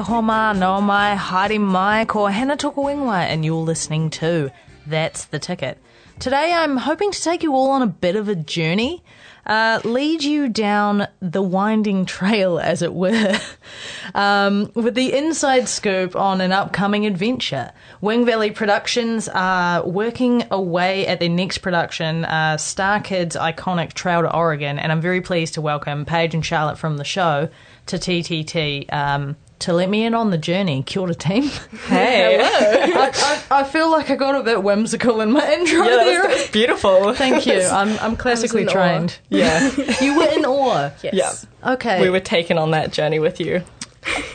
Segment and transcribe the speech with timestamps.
[0.00, 4.50] homa, no mai, haere mai, ko hana toko ingoa, and you're listening to
[4.86, 5.78] That's the Ticket.
[6.18, 9.02] Today I'm hoping to take you all on a bit of a journey,
[9.44, 13.38] uh, lead you down the winding trail, as it were,
[14.14, 17.72] um, with the inside scoop on an upcoming adventure.
[18.00, 24.34] Wing Valley Productions are working away at their next production, uh, Starkid's iconic Trail to
[24.34, 27.48] Oregon, and I'm very pleased to welcome Paige and Charlotte from the show
[27.86, 30.82] to TTT um, to let me in on the journey.
[30.82, 31.44] Kia ora, team.
[31.88, 32.38] Hey.
[32.42, 36.22] I, I, I feel like I got a bit whimsical in my intro Yeah, there.
[36.22, 37.14] that's, that's beautiful.
[37.22, 37.60] Thank you.
[37.62, 38.72] I'm, I'm classically in awe.
[38.72, 39.18] trained.
[39.28, 39.70] Yeah.
[40.00, 40.90] You were in awe.
[41.02, 41.46] Yes.
[41.62, 41.72] Yeah.
[41.72, 42.00] Okay.
[42.00, 43.62] We were taken on that journey with you.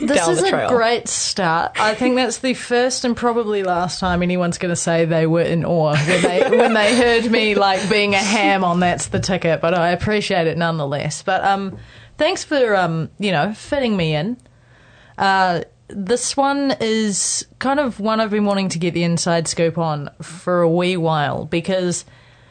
[0.00, 1.78] this down is the a great start.
[1.78, 5.42] I think that's the first and probably last time anyone's going to say they were
[5.42, 9.20] in awe when they when they heard me like being a ham on that's the
[9.20, 9.60] ticket.
[9.60, 11.22] But I appreciate it nonetheless.
[11.22, 11.76] But um,
[12.16, 14.38] thanks for um, you know, fitting me in.
[15.18, 19.78] Uh, this one is kind of one I've been wanting to get the inside scoop
[19.78, 22.04] on for a wee while because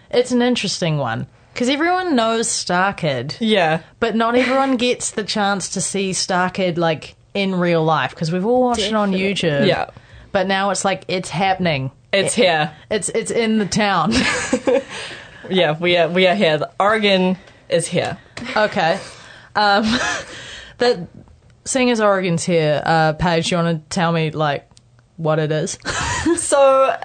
[0.10, 1.28] it's an interesting one.
[1.54, 3.38] Because everyone knows Starkid.
[3.40, 3.82] Yeah.
[4.00, 8.46] but not everyone gets the chance to see Starkid, like in real life because we've
[8.46, 9.68] all watched it on YouTube.
[9.68, 9.90] Yeah.
[10.32, 11.92] But now it's like it's happening.
[12.14, 12.74] It's here.
[12.92, 14.14] It's it's in the town.
[15.50, 16.58] Yeah, we are we are here.
[16.58, 17.38] The Oregon
[17.70, 18.18] is here.
[18.56, 19.00] okay.
[19.56, 19.84] Um,
[20.80, 21.08] that
[21.68, 24.68] seeing as Oregon's here, uh, Paige, you want to tell me like
[25.18, 25.78] what it is?
[26.38, 26.96] So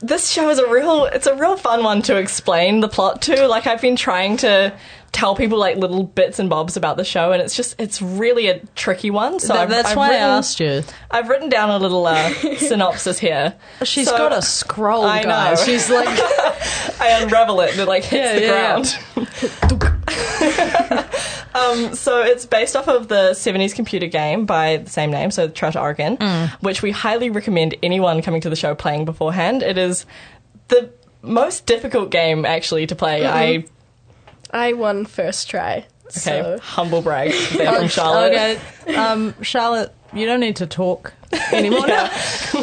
[0.00, 3.46] this show is a real it's a real fun one to explain the plot to.
[3.48, 4.72] Like I've been trying to
[5.10, 8.48] tell people like little bits and bobs about the show and it's just it's really
[8.48, 9.40] a tricky one.
[9.40, 10.82] So I've, that's I've why written, I asked you.
[11.10, 13.54] I've written down a little uh, synopsis here.
[13.84, 15.54] She's So- got a scroll, I know.
[15.64, 16.06] She's like,
[17.00, 19.28] I unravel it and it like hits Yeah, the yeah,
[20.92, 21.08] ground.
[21.54, 25.48] Um, so it's based off of the 70s computer game by the same name, so
[25.48, 26.50] Trail Oregon, Mm.
[26.62, 29.62] which we highly recommend anyone coming to the show playing beforehand.
[29.62, 30.06] It is
[30.68, 30.90] the
[31.22, 33.26] most difficult game actually to play.
[33.26, 33.64] I
[34.50, 35.84] I won first try.
[36.06, 38.32] okay, So humble brag there from Charlotte.
[38.32, 41.12] okay, um, Charlotte, you don't need to talk
[41.52, 41.86] anymore.
[41.88, 42.08] No.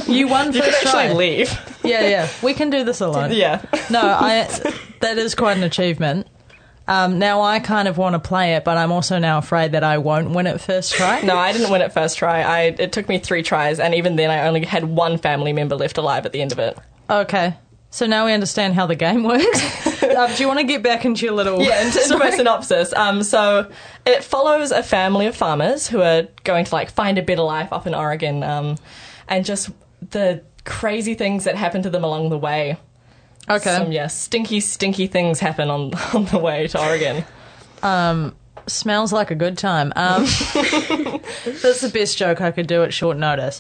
[0.08, 1.14] You won You first can try.
[1.14, 1.52] leave.
[1.84, 2.28] Yeah, yeah.
[2.42, 3.32] We can do this alone.
[3.34, 3.62] Yeah.
[3.92, 4.48] No, I.
[5.02, 6.26] That is quite an achievement.
[6.88, 9.84] Um, now I kind of want to play it, but I'm also now afraid that
[9.84, 11.22] I won't win it first try.
[11.22, 12.42] No, I didn't win it first try.
[12.42, 15.76] I it took me three tries, and even then, I only had one family member
[15.76, 16.78] left alive at the end of it.
[17.10, 17.56] Okay.
[17.90, 20.04] So now we understand how the game works.
[20.04, 21.62] um, do you want to get back into your little?
[21.62, 22.94] Yeah, into, into my synopsis.
[22.94, 23.72] Um, so
[24.06, 27.74] it follows a family of farmers who are going to like find a better life
[27.74, 28.76] up in Oregon, um,
[29.28, 29.72] and just
[30.12, 32.78] the crazy things that happen to them along the way.
[33.50, 33.78] Okay.
[33.78, 37.24] Some yeah, stinky, stinky things happen on on the way to Oregon.
[37.84, 38.36] Um,
[38.68, 39.94] Smells like a good time.
[39.96, 40.24] Um,
[41.62, 43.60] that's the best joke I could do at short notice.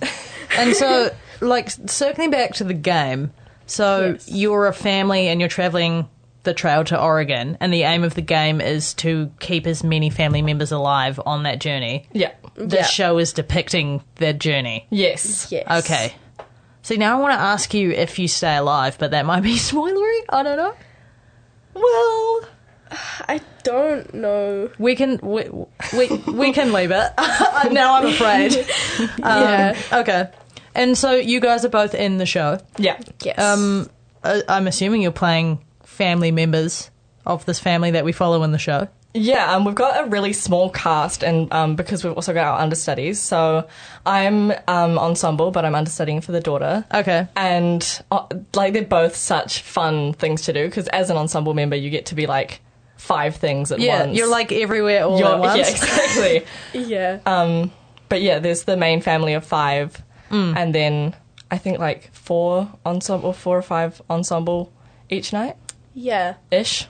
[0.57, 3.31] And so, like, circling back to the game,
[3.67, 4.27] so Yes.
[4.29, 6.07] you're a family and you're traveling
[6.41, 10.09] the trail to Oregon, and the aim of the game is to keep as many
[10.09, 12.07] family members alive on that journey.
[12.11, 12.31] Yeah.
[12.55, 12.85] This Yeah.
[12.85, 14.87] show is depicting their journey.
[14.89, 15.51] Yes.
[15.51, 15.85] yes.
[15.85, 16.13] Okay.
[16.85, 19.55] See, now I want to ask you if you stay alive, but that might be
[19.55, 20.19] spoilery.
[20.29, 20.75] I don't know.
[21.73, 22.45] Well,
[23.27, 24.69] I don't know.
[24.77, 25.49] We can we
[25.97, 27.11] we, we can leave it.
[27.71, 28.53] now I'm afraid.
[28.99, 29.81] Um, yeah.
[29.93, 30.29] Okay.
[30.75, 32.59] And so you guys are both in the show.
[32.77, 32.99] yeah.
[33.23, 33.39] Yes.
[33.39, 33.89] Um,
[34.23, 36.91] uh, I'm assuming you're playing family members
[37.25, 38.87] of this family that we follow in the show.
[39.17, 42.59] Yeah, um, we've got a really small cast, and um, because we've also got our
[42.59, 43.19] understudies.
[43.19, 43.65] So
[44.05, 46.83] I'm um, ensemble, but I'm understudying for the daughter.
[46.93, 47.27] Okay.
[47.37, 51.75] and uh, like they're both such fun things to do because as an ensemble member
[51.77, 52.59] you get to be like
[52.97, 55.57] five things at Yeah, once you're like everywhere all You're- at once.
[55.57, 56.45] yeah exactly
[56.89, 57.19] yeah.
[57.25, 57.71] um
[58.09, 60.01] but yeah there's the main family of five
[60.31, 60.55] Mm.
[60.57, 61.15] and then
[61.51, 64.73] i think like four ensemble four or five ensemble
[65.09, 65.55] each night
[65.93, 66.33] yeah.
[66.49, 66.87] ish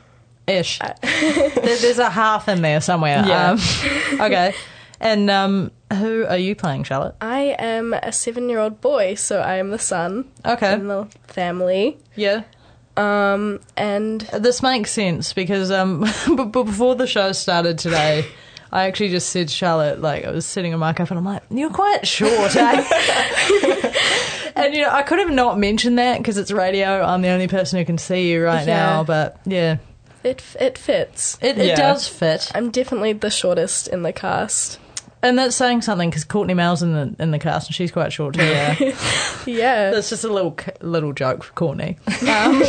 [0.47, 0.79] Ish.
[1.01, 3.23] There's a half in there somewhere.
[3.25, 3.51] Yeah.
[3.51, 3.59] Um,
[4.21, 4.53] okay.
[4.99, 7.15] And um, who are you playing, Charlotte?
[7.19, 10.73] I am a seven year old boy, so I am the son Okay.
[10.73, 11.97] in the family.
[12.15, 12.43] Yeah.
[12.97, 16.01] Um, and This makes sense because um,
[16.51, 18.25] before the show started today,
[18.71, 21.43] I actually just said Charlotte, like I was sitting in my cup and I'm like,
[21.49, 22.83] "You're quite short, eh?"
[24.55, 27.01] and you know, I could have not mentioned that because it's radio.
[27.03, 28.77] I'm the only person who can see you right Yeah.
[28.77, 29.77] now, but yeah,
[30.25, 31.37] it it fits.
[31.41, 31.75] it, it Yeah.
[31.75, 34.79] does fit, I'm definitely the shortest in the cast.
[35.23, 38.11] and that's saying something because Courtney Mel's in the in the cast and she's quite
[38.11, 38.43] short too.
[38.45, 38.75] Yeah.
[39.47, 39.91] Yeah.
[39.91, 41.97] That's just a little little joke for Courtney.
[42.27, 42.63] Um,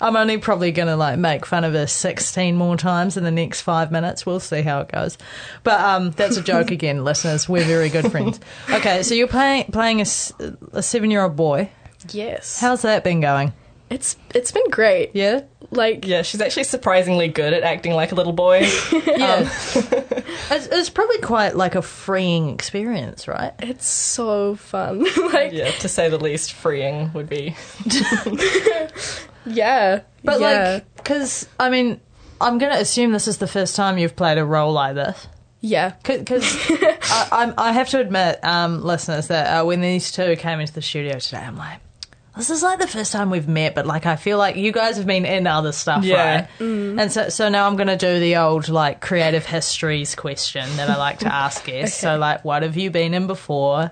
[0.00, 3.62] I'm only probably gonna like make fun of her 16 more times in the next
[3.62, 4.24] five minutes.
[4.24, 5.18] We'll see how it goes.
[5.64, 7.48] But um, that's a joke again, listeners.
[7.48, 8.38] We're very good friends.
[8.70, 10.32] Okay, so you're playing playing a, s-
[10.72, 11.68] a seven year old boy.
[12.10, 12.60] yes.
[12.60, 13.52] How's that been going?
[13.90, 15.10] It's it's been great.
[15.14, 18.58] Yeah, Like yeah, she's actually surprisingly good at acting like a little boy.
[19.06, 19.40] yeah.
[20.50, 23.52] it's, it's probably quite like a freeing experience, right?
[23.60, 25.00] it's so fun.
[25.32, 25.66] like yeah.
[25.66, 27.54] yeah, to say the least, freeing would be.
[29.46, 30.02] Yeah.
[30.24, 30.72] But yeah.
[30.74, 32.00] like, because I mean,
[32.40, 35.26] I'm gonna assume this is the first time you've played a role like this.
[35.60, 35.94] yeah.
[36.04, 40.60] Because I, I'm- I have to admit, um, listeners, that uh, when these two came
[40.60, 41.78] into the studio today, I'm like,
[42.38, 44.96] this is like the first time we've met, but like I feel like you guys
[44.96, 46.36] have been in other stuff, Yeah.
[46.42, 46.48] right?
[46.60, 50.88] And so, so now I'm going to do the old like creative histories question that
[50.88, 51.98] I like to ask guests.
[52.00, 53.90] So, like, what have you been in before?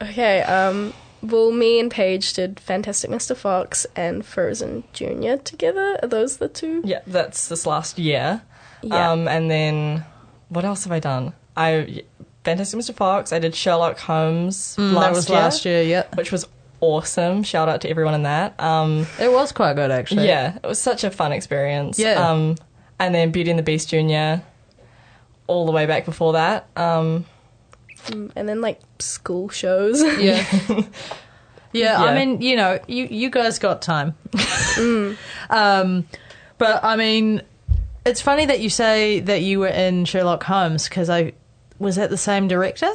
[0.00, 0.92] Okay, um,
[1.22, 3.36] well, me and Paige did Fantastic Mr.
[3.36, 5.36] Fox and Frozen Jr.
[5.42, 5.98] together.
[6.02, 6.82] Are those the two?
[6.84, 8.42] Yeah, that's this last year.
[8.82, 9.10] Yeah.
[9.10, 10.04] Um, and then
[10.50, 11.32] what else have I done?
[11.56, 12.04] I
[12.44, 12.94] Fantastic Mr.
[12.94, 13.32] Fox.
[13.32, 16.04] I did Sherlock Holmes last that was year, last year, yeah.
[16.14, 16.46] which was
[16.80, 17.42] awesome.
[17.42, 18.58] Shout out to everyone in that.
[18.60, 20.26] Um, It was quite good, actually.
[20.26, 21.98] yeah, it was such a fun experience.
[21.98, 22.14] Yeah.
[22.30, 22.56] Um,
[22.98, 24.42] and then Beauty and the Beast Junior.
[25.46, 26.68] All the way back before that.
[26.76, 27.24] Um,
[28.06, 30.00] Mm, And then, like, school shows.
[30.02, 30.44] Yeah.
[31.72, 34.14] yeah, I mean, you know, you, you guys got time.
[35.50, 36.06] um,
[36.58, 37.42] but I mean,
[38.06, 41.32] it's funny that you say that you were in Sherlock Holmes because I
[41.78, 42.90] was that the same director?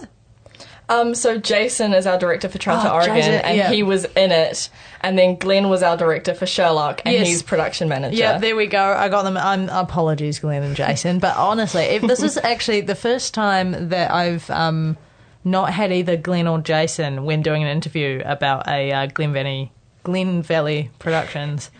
[0.93, 3.71] Um, so Jason is our director for to Oh, Oregon, Jason, and yeah.
[3.71, 4.69] he was in it.
[5.01, 7.27] And then Glenn was our director for Sherlock, and Yes.
[7.27, 8.15] he's production manager.
[8.15, 8.81] Yeah, there we go.
[8.81, 9.35] I got them.
[9.37, 14.11] I'm apologies, Glenn and Jason, but honestly, if this is actually the first time that
[14.11, 14.97] I've um,
[15.43, 19.71] not had either Glenn or Jason when doing an interview about a uh, Glen Valley
[20.03, 21.71] Glen Valley Productions.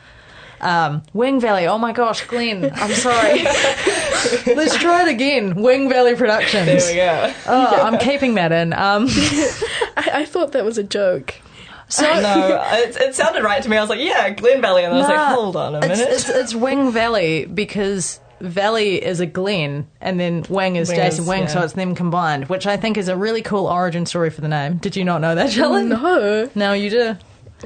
[0.63, 1.67] Um, Wing Valley.
[1.67, 2.71] Oh my gosh, Glenn.
[2.75, 3.43] I'm sorry.
[4.55, 5.55] Let's try it again.
[5.61, 6.65] Wing Valley Productions.
[6.65, 6.87] there
[7.27, 7.33] we go.
[7.47, 8.73] Oh, I'm keeping that in.
[8.73, 9.07] Um,
[9.97, 11.35] I, I thought that was a joke.
[11.89, 13.77] so no, it, it sounded right to me.
[13.77, 15.99] I was like, yeah, Glen Valley, and I was Nah, like, hold on a minute.
[15.99, 20.97] It's, it's, it's Wing Valley because Valley is a Glen and then Wang is Wing
[20.97, 24.05] Jason is- Wang, so it's them combined, which I think is a really cool origin
[24.05, 24.77] story for the name.
[24.77, 25.87] Did you not know that, Jalen?
[25.89, 26.49] No.
[26.55, 27.15] No, you do.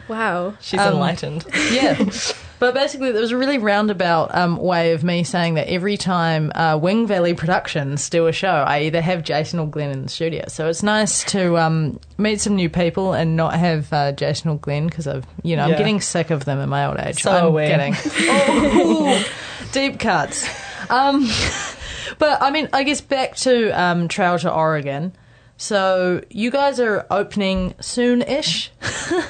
[0.08, 0.56] Wow.
[0.62, 1.46] She's um, enlightened.
[1.72, 1.98] Yeah.
[2.60, 6.52] But basically, there was a really roundabout um, way of me saying that every time
[6.56, 10.10] uh, Wing Valley Productions do a show, I either have Jason or Glenn in the
[10.10, 10.46] studio.
[10.48, 14.58] So it's nice to um, meet some new people and not have uh, Jason or
[14.58, 17.22] Glenn because I've, you know, I'm getting sick of them in my old age.
[17.22, 17.68] So I'm are we.
[17.68, 19.26] getting oh,
[19.72, 20.48] deep cuts.
[20.90, 21.30] Um,
[22.18, 25.14] but I mean, I guess back to um, Trail to Oregon.
[25.58, 28.72] So you guys are opening soon-ish.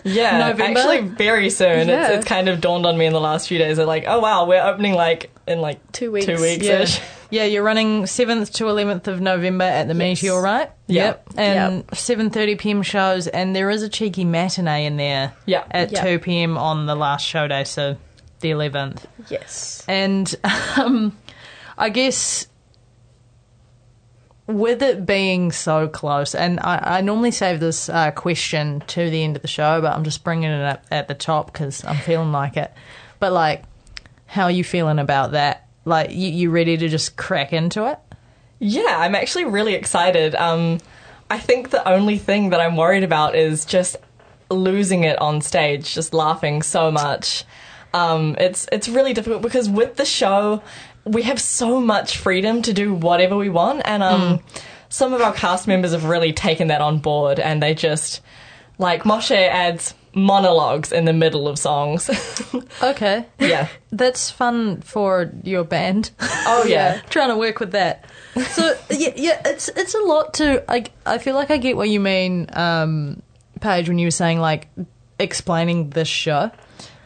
[0.04, 0.80] Yeah, November?
[0.80, 1.88] actually, very soon.
[1.88, 2.08] Yeah.
[2.08, 3.78] It's, it's kind of dawned on me in the last few days.
[3.78, 6.26] They're like, oh wow, we're opening like in like Two weeks.
[6.26, 6.80] two weeks Yeah.
[6.82, 7.00] ish.
[7.30, 10.72] Yeah, you're running 7th to 11th of November at the Meteor, right?
[10.88, 11.30] Yep.
[11.38, 12.82] And 7:30 p.m.
[12.82, 15.64] shows and there is a cheeky matinee in there Yeah.
[15.70, 16.04] at Yeah.
[16.04, 16.58] 2 p.m.
[16.58, 17.98] on the last show day, so
[18.40, 19.04] the 11th.
[19.30, 19.84] Yes.
[19.88, 20.34] And
[20.78, 21.16] um,
[21.78, 22.48] I guess
[24.48, 29.24] with it being so close, and I, I normally save this uh, question to the
[29.24, 31.98] end of the show, but I'm just bringing it up at the top because I'm
[31.98, 32.72] feeling like it.
[33.20, 33.64] But like,
[34.26, 35.68] how are you feeling about that?
[35.86, 38.00] Like, you, you ready to just crack into it?
[38.60, 40.34] Yeah, I'm actually really excited.
[40.36, 40.80] Um,
[41.30, 43.98] I think the only thing that I'm worried about is just
[44.50, 47.44] losing it on stage, just laughing so much.
[47.94, 50.62] Um, it's it's really difficult because with the show,
[51.08, 54.40] we have so much freedom to do whatever we want, and um,
[54.90, 58.22] some of our cast members have really taken that on board, and they just
[58.78, 62.10] like Moshe adds monologues in the middle of songs.
[62.82, 63.68] Okay, yeah.
[63.92, 66.12] that's fun for your band.
[66.20, 67.02] Oh yeah.
[67.10, 68.06] trying to work with that.
[68.50, 70.64] So yeah, yeah, it's it's a lot to.
[70.72, 73.24] I I feel like I get what you mean, um,
[73.62, 74.68] Paige, when you were saying like
[75.18, 76.52] explaining this show.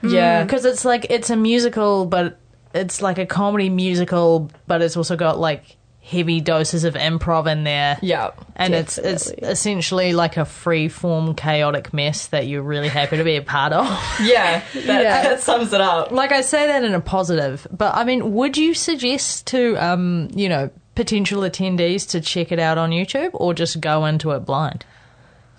[0.03, 0.43] Yeah.
[0.43, 2.37] because it's like it's a musical, but
[2.73, 7.63] it's like a comedy musical, but it's also got like heavy doses of improv in
[7.63, 7.97] there.
[8.01, 8.31] Yeah.
[8.55, 13.23] And it's it's essentially like a free form chaotic mess that you're really happy to
[13.23, 13.85] be a part of.
[14.21, 15.23] Yeah, that, Yeah.
[15.23, 16.11] that sums it up.
[16.11, 20.29] like I say that in a positive, but I mean, would you suggest to um,
[20.33, 24.39] you know, potential attendees to check it out on YouTube or just go into it
[24.39, 24.83] blind?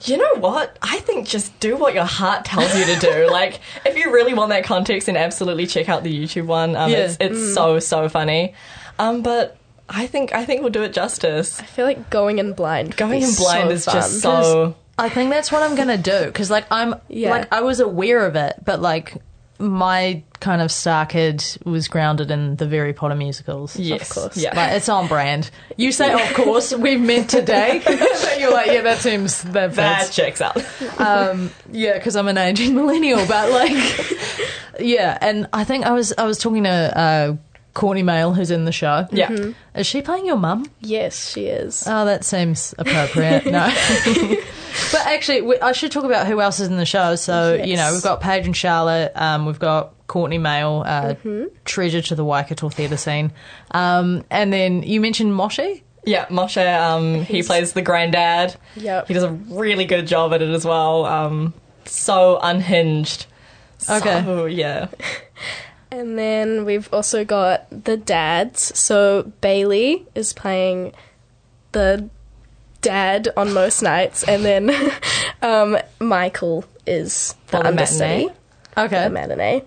[0.05, 0.77] You know what?
[0.83, 3.29] I think just do what your heart tells you to do.
[3.31, 6.75] like, if you really want that context, then absolutely check out the YouTube one.
[6.77, 6.99] Um, Yeah.
[6.99, 8.55] It's it's so so funny.
[8.99, 9.57] Um, but
[9.89, 11.61] I think I think we'll do it justice.
[11.61, 12.97] I feel like going in blind.
[12.97, 13.95] Going in blind so is fun.
[13.95, 14.75] just so.
[14.99, 17.31] I think that's what I'm gonna do because, like, I'm Yeah.
[17.31, 19.17] like I was aware of it, but like
[19.59, 23.77] my kind of Starkid was grounded in the Very Potter musicals.
[23.77, 24.37] Yes, course.
[24.37, 24.55] Yeah.
[24.55, 25.51] Like it's on brand.
[25.77, 27.81] You say, of course, we've met today.
[28.39, 30.59] you're like, yeah, that seems that that checks out.
[31.01, 33.73] Um, yeah, because I'm an aging millennial, but like,
[34.81, 35.17] yeah.
[35.21, 37.37] And I think I was I was talking to uh,
[37.75, 39.07] Courtney Mail, who's in the show.
[39.13, 39.53] yeah.
[39.75, 40.67] Is she playing your mum?
[40.81, 41.85] Yes, she is.
[41.87, 43.47] Oh, that seems appropriate.
[43.47, 43.73] no.
[44.93, 47.15] but actually, we, I should talk about who else is in the show.
[47.15, 49.13] So, you know, we've got Paige and Charlotte.
[49.15, 51.15] Um, we've got Courtney Mail, uh,
[51.65, 53.33] treasure to the Waikato theatre scene.
[53.71, 55.81] Um, and then you mentioned Moshe.
[56.05, 58.55] Yeah, Moshe, um, he plays the granddad.
[58.77, 59.09] Yep.
[59.09, 61.07] He does a really good job at it as well.
[61.07, 61.55] Um,
[61.87, 63.25] so unhinged.
[63.89, 64.23] Okay.
[64.25, 64.89] So, yeah.
[65.91, 68.79] And then we've also got the dads.
[68.79, 70.93] So Bailey is playing
[71.73, 72.09] the
[72.81, 74.71] dad on most nights, and then
[75.43, 78.35] um, Michael is the For the understudy matinee?
[78.75, 79.05] for Okay.
[79.05, 79.65] the matinee.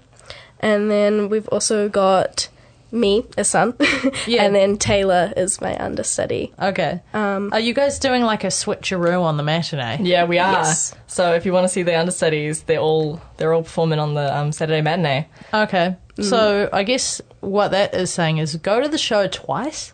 [0.65, 2.49] And then we've also got
[2.91, 3.73] me, a son,
[4.27, 4.43] Yeah.
[4.43, 6.53] and then Taylor is my understudy.
[6.59, 7.01] Okay.
[7.13, 9.97] Um, Are you guys doing like a switcheroo on the matinee?
[10.01, 10.53] Yeah, we are.
[10.53, 10.95] Yes.
[11.07, 14.35] So if you want to see the understudies, they're all they're all performing on the
[14.35, 15.27] um, Saturday matinee.
[15.53, 15.95] Okay.
[16.21, 19.91] So I guess what that is saying is go to the show twice.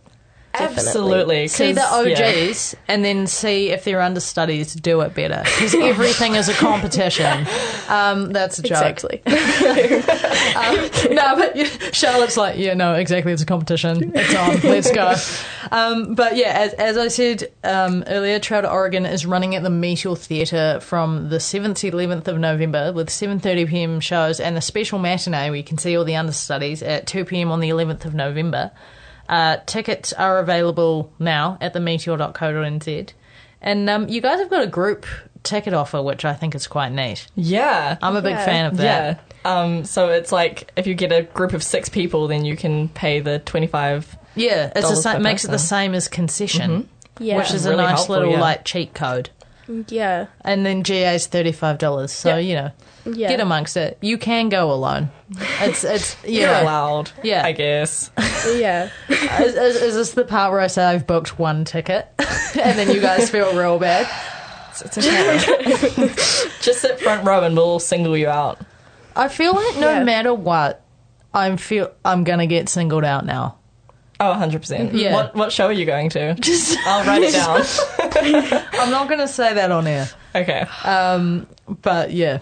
[0.53, 1.47] Absolutely.
[1.47, 2.47] See the 'cause, yeah.
[2.49, 7.47] OGs and then see if their understudies do it better because everything is a competition.
[7.89, 8.77] Um, that's a joke.
[8.85, 9.21] exactly.
[11.13, 13.33] no, but yeah, Charlotte's like, yeah, no, exactly.
[13.33, 14.13] It's a competition.
[14.15, 14.59] It's on.
[14.69, 15.13] Let's go.
[15.71, 19.63] Um, but yeah, as, as I said um, earlier, Trail to Oregon is running at
[19.63, 23.99] the Meteor Theatre from the 7th to 11th of November with 7.30 p.m.
[23.99, 27.51] shows and a special matinee where you can see all the understudies at 2 p.m.
[27.51, 28.71] on the 11th of November.
[29.31, 33.13] Uh, tickets are available now at the meteor.co.nz.
[33.61, 35.05] And um, you guys have got a group
[35.43, 37.25] ticket offer, which I think is quite neat.
[37.35, 37.97] Yeah.
[38.01, 38.45] I'm a big Yeah.
[38.45, 39.23] fan of that.
[39.45, 39.59] yeah.
[39.59, 42.89] Um, so it's like if you get a group of six people, then you can
[42.89, 44.15] pay the twenty five.
[44.35, 46.87] Yeah, it's the dollars same, makes it the same as concession,
[47.19, 47.37] Yeah.
[47.37, 48.39] which is a nice helpful, little yeah.
[48.41, 49.29] like cheat code.
[49.87, 50.27] Yeah.
[50.41, 52.11] And then GA's thirty five dollars.
[52.11, 52.37] So Yeah.
[52.37, 52.71] you know,
[53.05, 53.29] Yeah.
[53.29, 53.97] get amongst it.
[54.01, 55.09] You can go alone.
[55.61, 56.63] It's it's You're yeah.
[56.63, 57.11] allowed.
[57.23, 57.45] Yeah.
[57.45, 58.09] I guess.
[58.45, 58.89] Yeah.
[59.09, 62.89] is, is, is this the part where I say I've booked one ticket, and then
[62.91, 64.07] you guys feel real bad?
[64.71, 66.07] It's, it's okay.
[66.61, 68.59] Just sit front row and we'll single you out.
[69.15, 70.03] I feel like no Yeah.
[70.03, 70.81] matter what,
[71.33, 73.57] I'm feel I'm gonna get singled out now.
[74.21, 74.93] Oh, 100%.
[74.93, 75.13] Yeah.
[75.15, 76.35] What what show are you going to?
[76.35, 77.61] Just I'll write it down.
[78.79, 80.07] I'm not gonna say that on air.
[80.35, 80.65] okay.
[80.83, 82.39] Um, but yeah,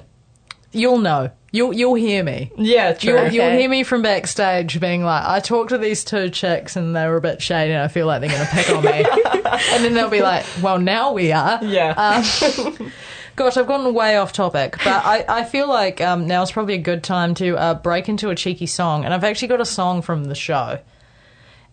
[0.73, 1.31] you'll know.
[1.51, 2.51] You'll you'll hear me.
[2.57, 3.13] Yeah, true.
[3.13, 3.35] You'll, Okay.
[3.35, 7.07] you'll hear me from backstage being like, I talked to these two chicks and they
[7.07, 8.91] were a bit shady and I feel like they're going to pick on me.
[9.71, 11.63] and then they'll be like, well, now we are.
[11.63, 11.93] Yeah.
[11.97, 12.91] Um,
[13.35, 16.75] gosh, I've gotten way off topic, but I, I feel like um, now is probably
[16.75, 19.03] a good time to uh, break into a cheeky song.
[19.05, 20.77] And I've actually got a song from the show.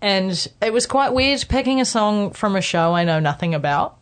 [0.01, 3.99] And it was quite weird picking a song from a show I know nothing about.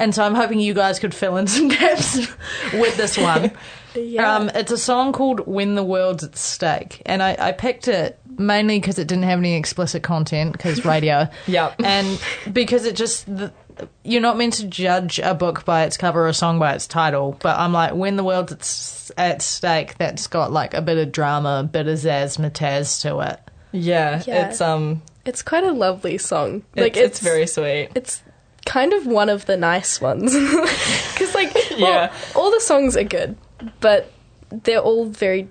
[0.00, 2.16] And so I'm hoping you guys could fill in some gaps
[2.72, 3.52] with this one.
[3.94, 4.36] Yeah.
[4.36, 7.02] Um, it's a song called When the World's at Stake.
[7.06, 11.28] And I, I picked it mainly because it didn't have any explicit content, because radio.
[11.46, 11.80] Yep.
[11.82, 13.26] And because it just.
[13.26, 13.52] The,
[14.04, 16.86] you're not meant to judge a book by its cover or a song by its
[16.86, 21.12] title, but I'm like, when the world's at, stake, that's got like a bit of
[21.12, 23.40] drama, a bit of zazzmatazz to it.
[23.72, 24.22] Yeah.
[24.26, 24.48] Yeah.
[24.48, 26.62] It's um It's quite a lovely song.
[26.76, 27.90] like it's, very sweet.
[27.94, 28.22] It's
[28.66, 30.32] kind of one of the nice ones
[31.12, 32.12] because, like, well, Yeah.
[32.34, 33.36] all the songs are good,
[33.80, 34.10] but
[34.50, 35.48] they're all very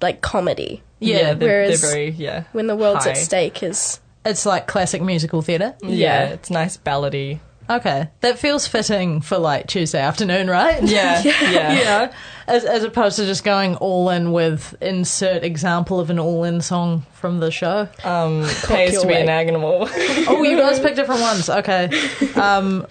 [0.00, 0.82] like comedy.
[1.00, 2.44] Yeah, they're, whereas- they're very yeah.
[2.52, 5.74] When the world's at stake is It's like classic musical theatre.
[5.82, 6.24] Yeah, Yeah.
[6.30, 7.40] it's nice ballady.
[7.68, 10.82] Okay, that feels fitting for like Tuesday afternoon, right?
[10.82, 11.78] Yeah, yeah.
[11.78, 12.12] you know,
[12.46, 16.60] as as opposed to just going all in with insert example of an all in
[16.60, 17.88] song from the show.
[18.04, 19.88] Um, pays your to be an animal.
[20.26, 21.48] Oh, you guys picked different ones.
[21.48, 21.90] Okay.
[22.34, 22.86] Um,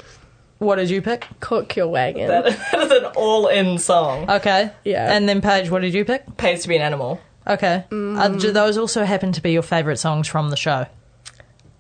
[0.58, 1.28] what did you pick?
[1.40, 4.30] Cook Your Wagon." that is an all-in song.
[4.30, 4.72] Okay.
[4.86, 5.14] Yeah.
[5.14, 6.38] And then Paige, what did you pick?
[6.38, 7.20] Pays to be an animal.
[7.46, 7.84] Okay.
[7.92, 10.86] Uh, do those also happen to be your favourite songs from the show?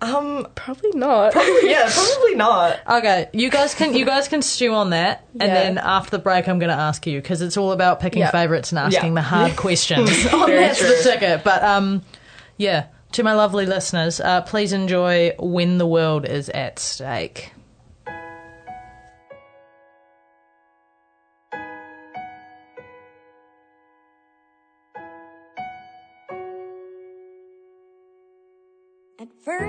[0.04, 1.34] Um, Probably not.
[1.64, 2.80] yeah, probably not.
[2.88, 5.54] Okay, you guys can you guys can stew on that, and Yeah.
[5.54, 8.32] then after the break, I'm going to ask you because it's all about picking Yeah.
[8.32, 9.22] favorites and asking Yeah.
[9.22, 10.10] the hard questions.
[10.34, 11.12] on Very that's the true.
[11.14, 11.44] ticket.
[11.44, 12.02] But um,
[12.58, 17.52] yeah, to my lovely listeners, uh, please enjoy "When the World Is at Stake."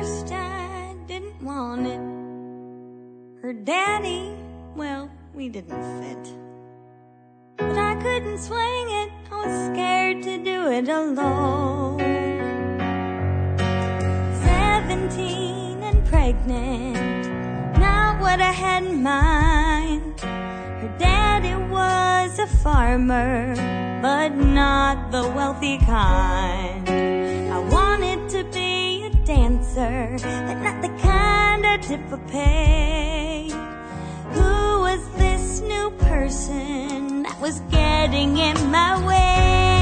[0.05, 2.03] First I didn't want it.
[3.43, 4.35] Her daddy,
[4.77, 6.25] well, we didn't fit.
[7.57, 12.01] But I couldn't swing it, I was scared to do it alone.
[14.45, 20.21] Seventeen and pregnant, not what I had in mind.
[20.21, 23.55] Her daddy was a farmer,
[24.03, 27.34] but not the wealthy kind.
[29.35, 33.49] Dancer, but not the kind of tip for pay.
[34.37, 39.74] Who was this new person that was getting in my way?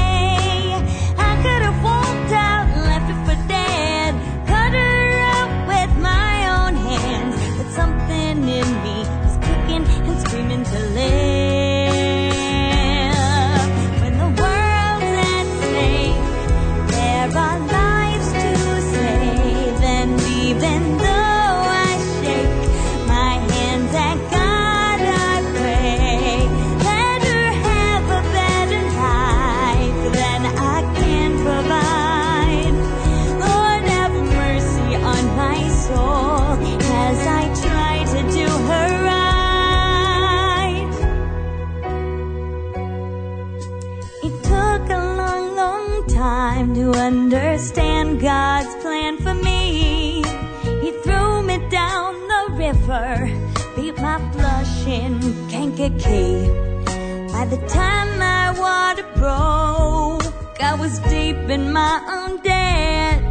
[57.43, 63.21] By the time my water broke, I was deep in my own debt.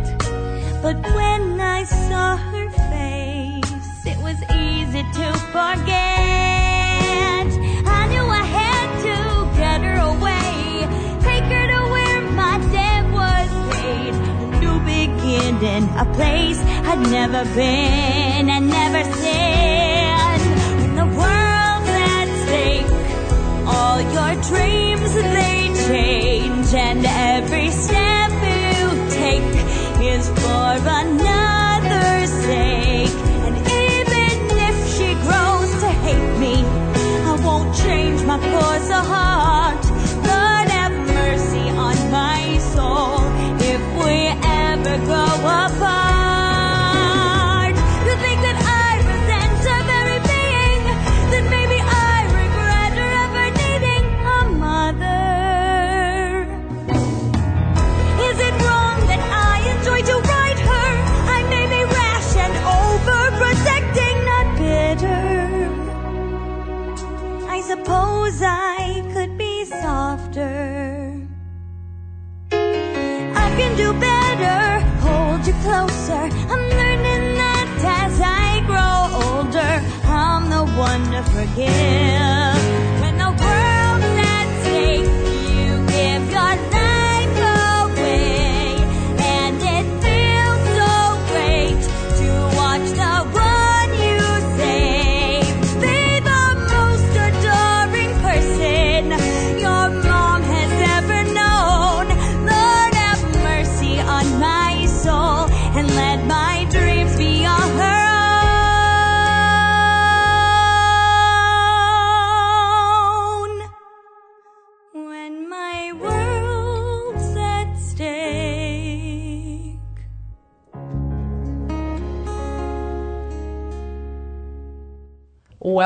[0.83, 5.89] But when I saw her face, it was easy to forget.
[7.99, 9.17] I knew I had to
[9.59, 10.87] get her away,
[11.23, 14.13] take her to where my debt was paid.
[14.13, 16.61] A new beginning, a place
[16.91, 19.22] I'd never been and never seen.
[24.33, 29.53] Your dreams they change, and every step you take
[30.01, 33.17] is for another's sake.
[33.47, 39.92] And even if she grows to hate me, I won't change my course of heart.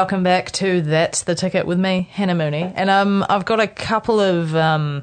[0.07, 2.73] Welcome back to That's the Ticket with me, Hannah Mooney.
[2.77, 5.03] And um, I've got a couple of um,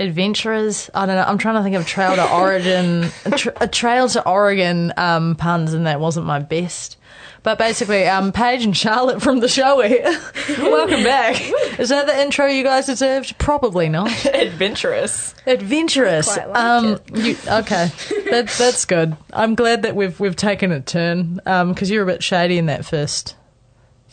[0.00, 0.88] adventurers.
[0.94, 1.24] I don't know.
[1.24, 5.34] I'm trying to think of Trail to Origin, a, tra- a Trail to Oregon um,
[5.34, 6.96] puns, and that wasn't my best.
[7.42, 10.18] But basically, um, Paige and Charlotte from the show here.
[10.60, 11.38] Welcome back.
[11.78, 13.36] Is that the intro you guys deserved?
[13.36, 14.24] Probably not.
[14.34, 15.34] Adventurous.
[15.46, 16.32] Adventurous.
[16.32, 17.16] Quite like um, it.
[17.18, 17.90] You, okay,
[18.30, 19.14] that, that's good.
[19.30, 22.64] I'm glad that we've we've taken a turn because you were a bit shady in
[22.66, 23.36] that first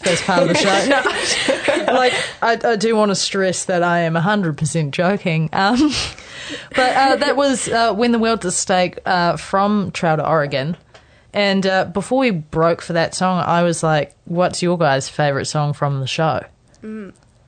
[0.03, 1.85] first part of the show.
[1.85, 5.49] No, like I, I do want to stress that I am 100% joking.
[5.53, 5.91] Um,
[6.75, 10.77] but uh, that was uh, when the world's at stake uh, from Trail to Oregon.
[11.33, 15.45] And uh, before we broke for that song, I was like, "What's your guys' favorite
[15.45, 16.43] song from the show?"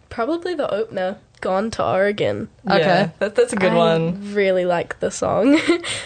[0.10, 2.50] Probably the opener, Gone to Oregon.
[2.68, 2.80] Okay.
[2.80, 4.34] Yeah, that, that's a good I one.
[4.34, 5.60] really like the song.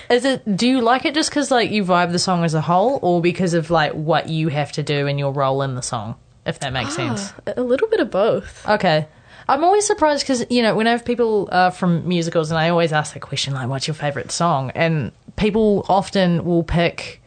[0.09, 0.57] Is it?
[0.57, 3.21] Do you like it just because like you vibe the song as a whole, or
[3.21, 6.15] because of like what you have to do in your role in the song?
[6.49, 7.31] If that makes sense.
[7.45, 8.67] a little bit of both.
[8.67, 9.07] Okay.
[9.47, 12.69] I'm always surprised because, you know, when I have people uh, from musicals and I
[12.69, 14.71] always ask that question, like, what's your favourite song?
[14.75, 17.19] And people often will pick,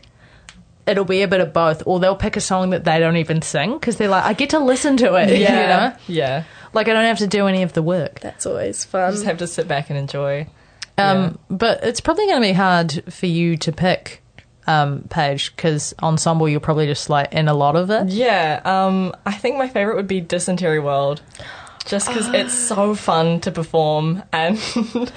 [0.86, 3.42] it'll be a bit of both, or they'll pick a song that they don't even
[3.42, 5.94] sing because they're like, I get to listen to it, you know?
[6.06, 6.44] Yeah.
[6.72, 8.20] Like, I don't have to do any of the work.
[8.20, 9.12] That's always fun.
[9.12, 10.46] Just have to sit back and enjoy.
[10.98, 14.21] Um, But it's probably going to be hard for you to pick,
[14.66, 18.08] um, Paige, because ensemble, you're probably just like in a lot of it.
[18.08, 21.22] Yeah, um, I think my favorite would be Dysentery World,
[21.84, 24.58] just because it's so fun to perform and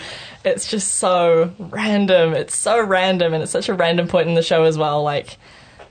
[0.45, 2.33] it's just so random.
[2.33, 5.03] It's so random, and it's such a random point in the show as well.
[5.03, 5.37] Like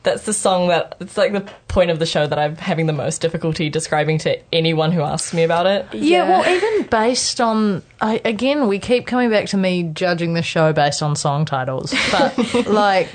[0.04, 2.92] that's the song that it's like the point of the show that I'm having the
[2.92, 5.86] most difficulty describing to anyone who asks me about it.
[5.92, 10.42] Yeah, well, even based on, I, again, we keep coming back to me judging the
[10.42, 13.08] show based on song titles, but like,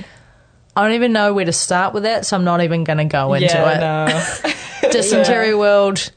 [0.80, 3.04] I don't even know where to start with that, so I'm not even going to
[3.04, 4.44] go into yeah, it.
[4.84, 4.90] no.
[4.92, 6.10] Dysentery World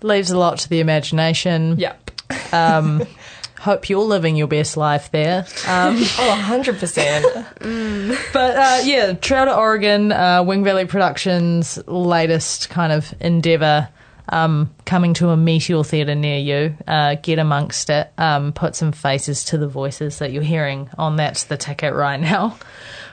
[0.00, 1.76] leaves a lot to the imagination.
[1.78, 2.10] Yep.
[2.54, 3.02] Um,
[3.60, 5.40] hope you're living your best life there.
[5.66, 8.32] Um, Oh, 100%.
[8.32, 13.90] But uh, yeah, Trail to Oregon, uh, Wing Valley Productions' latest kind of endeavour,
[14.30, 16.74] um, coming to a Meteor Theatre near you.
[16.86, 18.10] Uh, get amongst it.
[18.16, 22.18] Um, put some faces to the voices that you're hearing on That's the Ticket right
[22.18, 22.56] now.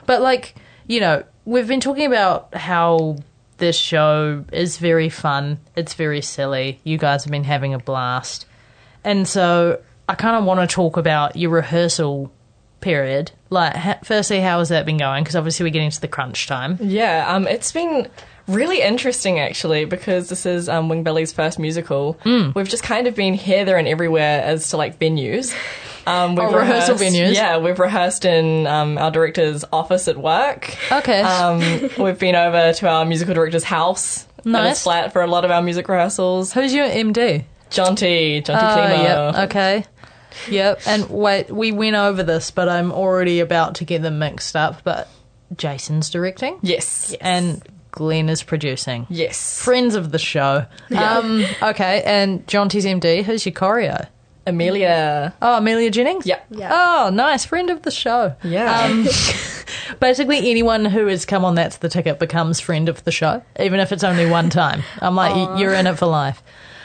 [0.06, 0.54] But like,
[0.86, 3.16] you know, we've been talking about how
[3.58, 5.58] this show is very fun.
[5.74, 6.80] It's very silly.
[6.84, 8.46] You guys have been having a blast.
[9.04, 12.32] And so I kind of want to talk about your rehearsal
[12.80, 13.32] period.
[13.50, 15.24] Like, ha- firstly, how has that been going?
[15.24, 16.78] Because obviously we're getting to the crunch time.
[16.80, 18.08] Yeah, um, it's been
[18.48, 22.14] really interesting actually because this is um, Wing Valley's first musical.
[22.22, 22.50] Hmm.
[22.54, 25.54] We've just kind of been here, there, and everywhere as to like venues.
[26.06, 27.34] Um, we've Oh, rehearsal rehearsed- venues.
[27.34, 30.74] Yeah, we've rehearsed in um, our director's office at work.
[30.92, 31.20] Okay.
[31.20, 34.26] Um, we've been over to our musical director's house.
[34.44, 34.68] Nice.
[34.76, 36.52] his flat for a lot of our music rehearsals.
[36.52, 37.44] Who's your MD?
[37.70, 38.40] John T.
[38.42, 38.94] John T.
[38.94, 39.50] Oh, yep.
[39.50, 39.84] Okay.
[40.48, 40.82] Yep.
[40.86, 44.84] And wait, we went over this, but I'm already about to get them mixed up.
[44.84, 45.08] But
[45.56, 47.12] Jason's directing, Yes.
[47.20, 47.60] and
[47.96, 49.06] Glenn is producing.
[49.10, 49.60] Yes.
[49.60, 50.66] Friends of the show.
[50.96, 53.24] Um, okay, and John T's MD.
[53.24, 54.06] Who's your choreo?
[54.46, 55.34] Amelia.
[55.42, 56.24] Oh, Amelia Jennings.
[56.26, 56.38] Yeah.
[56.50, 56.70] Yeah.
[56.72, 58.36] Oh, nice friend of the show.
[58.44, 58.82] Yeah.
[58.84, 59.08] Um,
[60.00, 63.80] basically, anyone who has come on That's the Ticket becomes friend of the show, even
[63.80, 64.82] if it's only one time.
[65.00, 66.42] I'm like, y- you're in it for life.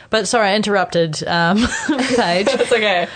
[0.10, 2.48] But sorry, I interrupted, um, Paige.
[2.50, 3.08] It's okay.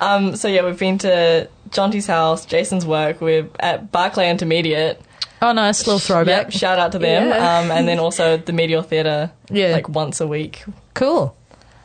[0.00, 3.20] Um, so yeah, we've been to John T's house, Jason's work.
[3.20, 5.00] We're at Barclay Intermediate.
[5.42, 6.46] Oh, nice little throwback.
[6.46, 7.28] Yep, shout out to them.
[7.28, 7.58] Yeah.
[7.60, 9.68] Um, and then also the Meteor Theatre, Yeah.
[9.72, 10.64] like once a week.
[10.94, 11.34] Cool.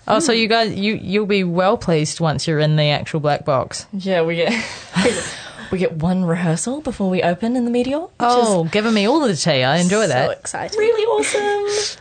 [0.08, 3.44] Oh, so you guys, you you'll be well pleased once you're in the actual black
[3.46, 3.88] box.
[3.94, 4.54] Yeah, we get
[5.72, 8.02] we get one rehearsal before we open in the Meteor.
[8.02, 9.64] Which Oh, giving me all the tea.
[9.64, 10.32] I enjoy So that.
[10.40, 10.74] exciting.
[10.74, 11.96] is really awesome.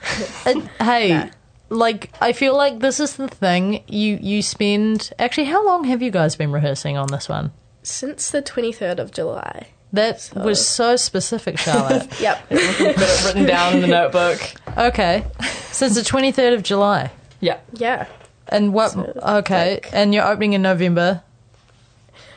[0.46, 1.30] And, hey,
[1.70, 5.12] like I feel like this is the thing you you spend.
[5.18, 7.52] Actually, how long have you guys been rehearsing on this one?
[7.82, 9.68] Since the 23rd of July.
[9.94, 12.08] That was so specific, Charlotte.
[12.20, 12.48] Yep.
[12.50, 14.40] Got it written down in the notebook.
[14.76, 15.24] okay,
[15.70, 17.10] since the twenty third of July.
[17.40, 17.58] Yeah.
[17.74, 18.06] yeah.
[18.48, 18.90] And what?
[18.92, 21.22] So okay, like- and you're opening in November,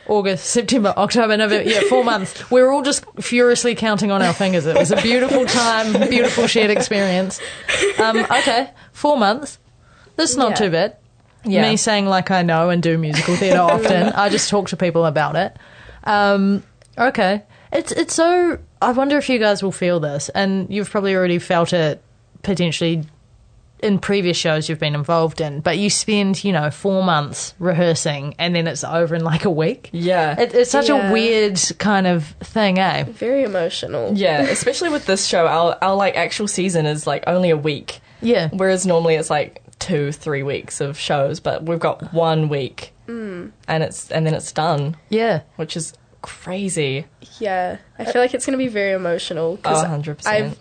[0.06, 1.68] August, September, October, November.
[1.68, 2.50] Yeah, four months.
[2.50, 4.64] We're all just furiously counting on our fingers.
[4.64, 7.40] It was a beautiful time, beautiful shared experience.
[7.98, 9.58] Um, okay, four months.
[10.16, 10.56] That's not Yeah.
[10.56, 10.96] too bad.
[11.44, 11.62] Yeah.
[11.70, 14.08] Me saying like I know and do musical theatre often.
[14.14, 15.56] I just talk to people about it.
[16.04, 16.62] Um,
[16.98, 18.58] okay, it's it's so.
[18.80, 22.02] I wonder if you guys will feel this, and you've probably already felt it
[22.42, 23.04] potentially
[23.80, 25.60] in previous shows you've been involved in.
[25.60, 29.50] But you spend you know four months rehearsing, and then it's over in like a
[29.50, 29.90] week.
[29.92, 30.40] Yeah.
[30.40, 33.04] It, it's such a weird kind of thing, eh?
[33.04, 34.12] Very emotional.
[34.14, 38.00] yeah, especially with this show, our our like actual season is like only a week.
[38.20, 38.48] Yeah.
[38.52, 43.52] Whereas normally it's like two, three weeks of shows, but we've got one week, and
[43.68, 45.42] it's and then it's done, Yeah.
[45.56, 47.06] which is crazy.
[47.40, 47.78] Yeah.
[47.98, 50.26] I feel like it's going to be very emotional because Oh, 100%.
[50.26, 50.54] I'm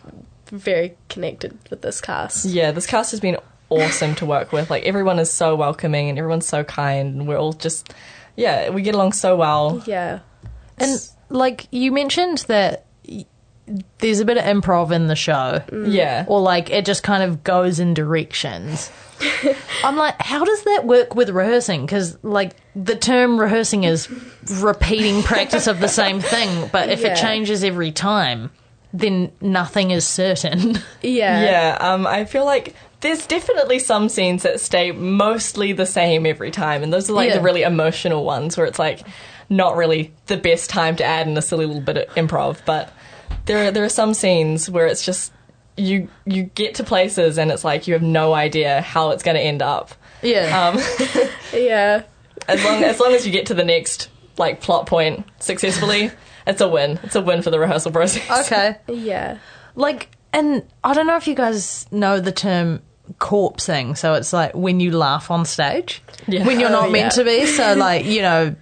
[0.51, 2.45] very connected with this cast.
[2.45, 3.37] Yeah, this cast has been
[3.69, 4.69] awesome to work with.
[4.69, 7.93] Like everyone is so welcoming and everyone's so kind, and we're all just
[8.35, 9.83] yeah, we get along so well.
[9.85, 10.19] Yeah.
[10.77, 12.86] And like you mentioned that y-
[13.99, 15.61] there's a bit of improv in the show.
[15.85, 18.91] Yeah, or like it just kind of goes in directions.
[19.83, 21.85] I'm like, how does that work with rehearsing?
[21.85, 24.09] Because like the term rehearsing is
[24.61, 27.13] repeating practice of the same thing, but if Yeah.
[27.13, 28.51] it changes every time,
[28.93, 30.77] then nothing is certain.
[31.01, 31.43] Yeah.
[31.43, 36.51] Yeah, um, I feel like there's definitely some scenes that stay mostly the same every
[36.51, 37.37] time, and those are like Yeah.
[37.37, 39.01] the really emotional ones where it's like
[39.49, 42.59] not really the best time to add in a silly little bit of improv.
[42.65, 42.91] But
[43.45, 45.31] there are there are some scenes where it's just
[45.75, 49.35] you you get to places and it's like you have no idea how it's going
[49.35, 49.91] to end up.
[50.21, 50.69] Yeah.
[50.69, 50.79] Um,
[51.53, 52.03] Yeah.
[52.47, 56.11] as long as long as you get to the next like plot point successfully,
[56.47, 56.99] it's a win.
[57.03, 58.45] It's a win for the rehearsal process.
[58.47, 58.77] okay.
[58.87, 59.37] Yeah.
[59.75, 62.81] Like, and I don't know if you guys know the term
[63.19, 63.97] corpsing.
[63.97, 66.45] So it's like when you laugh on stage Yeah.
[66.45, 67.23] when you're not Oh, meant yeah.
[67.23, 67.45] to be.
[67.45, 68.55] So, like, you know,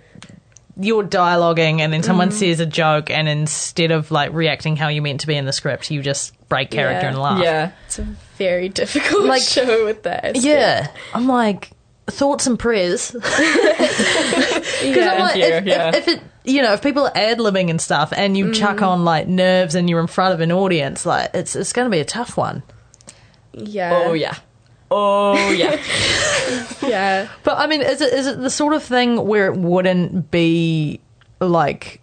[0.78, 2.34] you're dialoguing and then someone mm.
[2.34, 5.54] says a joke, and instead of like reacting how you meant to be in the
[5.54, 7.10] script, you just break character Yeah.
[7.10, 7.44] and laugh.
[7.44, 7.72] Yeah.
[7.88, 8.08] It's a
[8.38, 10.26] very difficult Like- show with that.
[10.26, 10.46] aspect.
[10.46, 10.88] Yeah.
[11.14, 11.72] I'm like,
[12.08, 13.12] thoughts and prayers.
[13.12, 13.40] Because
[14.84, 15.12] Yeah.
[15.14, 15.90] I'm like, you, if, yeah.
[15.90, 18.54] if, if it, you know, if people are ad libbing and stuff, and you mm.
[18.56, 21.86] chuck on like nerves, and you're in front of an audience, like it's it's going
[21.86, 22.62] to be a tough one.
[23.54, 24.04] yeah.
[24.06, 24.36] Oh yeah.
[24.92, 25.82] Oh yeah.
[26.88, 27.30] Yeah.
[27.44, 31.00] But I mean, is it is it the sort of thing where it wouldn't be
[31.40, 32.02] like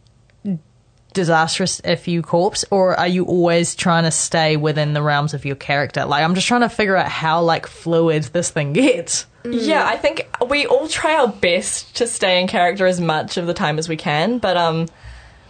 [1.12, 5.44] disastrous if you corpse, or are you always trying to stay within the realms of
[5.44, 6.04] your character?
[6.04, 9.26] Like, I'm just trying to figure out how like fluid this thing gets.
[9.44, 13.46] Yeah, I think we all try our best to stay in character as much of
[13.46, 14.88] the time as we can, but um,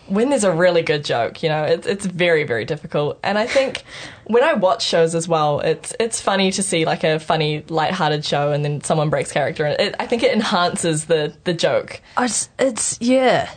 [0.08, 3.18] when there's a really good joke, you know, it's it's very very difficult.
[3.22, 3.82] And I think
[4.24, 8.24] when I watch shows as well, it's it's funny to see like a funny light-hearted
[8.24, 12.00] show and then someone breaks character, and it, I think it enhances the the joke.
[12.16, 13.50] I just, it's yeah.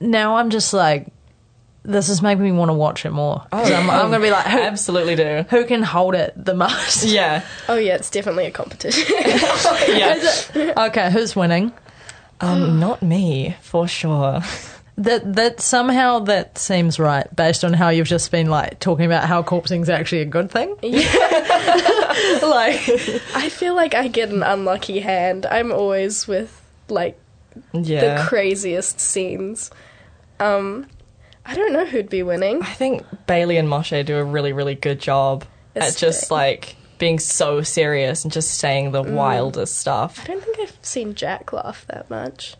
[0.00, 1.06] Now I'm just like,
[1.84, 3.46] this is making me want to watch it more.
[3.50, 5.44] 'Cause I'm, I'm gonna be like, who, absolutely do.
[5.50, 7.04] who can hold it the most?
[7.06, 9.04] Yeah, Oh yeah, it's definitely a competition.
[9.88, 10.74] yeah.
[10.88, 11.72] Okay, who's winning?
[12.40, 14.40] Um, not me for sure.
[14.96, 19.24] That that somehow that seems right based on how you've just been like talking about
[19.24, 20.76] how corpsing's actually a good thing.
[20.82, 21.00] Yeah.
[22.42, 22.80] like
[23.34, 25.46] I feel like I get an unlucky hand.
[25.46, 27.18] I'm always with like
[27.72, 29.70] Yeah, the craziest scenes.
[30.38, 30.86] Um,
[31.46, 32.62] I don't know who'd be winning.
[32.62, 36.76] I think Bailey and Moshe do a really, really good job It's at just like
[36.98, 40.20] being so serious and just saying the wildest stuff.
[40.22, 42.54] I don't think I've seen Jack laugh that much.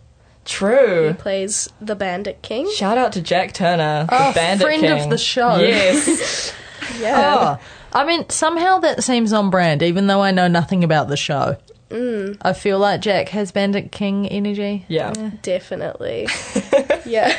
[0.47, 1.15] He True.
[1.19, 2.71] plays the Bandit King.
[2.77, 5.01] Shout out to Jack Turner, Oh, the Bandit friend King.
[5.05, 5.57] of the show.
[5.59, 6.53] Yes.
[7.01, 7.59] Yeah.
[7.59, 11.17] oh, I mean somehow that seems on brand even though I know nothing about the
[11.17, 11.57] show.
[11.91, 14.85] I feel like Jack has Bandit King energy.
[14.89, 15.13] yeah.
[15.43, 16.29] Definitely.
[17.07, 17.35] yeah.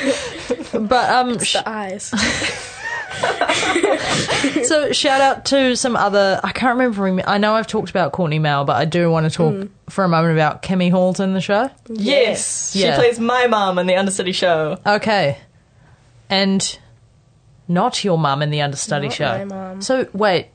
[0.73, 2.11] But um sh- the eyes.
[4.65, 8.39] so shout out to some other I can't remember I know I've talked about Courtney
[8.39, 11.41] Male but I do want to talk for a moment about Kimmy Halls in the
[11.41, 11.69] show.
[11.89, 12.75] Yes.
[12.75, 12.95] Yeah.
[12.95, 14.79] She plays my mum in the Understudy show.
[14.85, 15.37] Okay.
[16.29, 16.79] And
[17.67, 19.37] not your mum in the understudy Not show.
[19.37, 19.81] my mum.
[19.81, 20.47] So wait,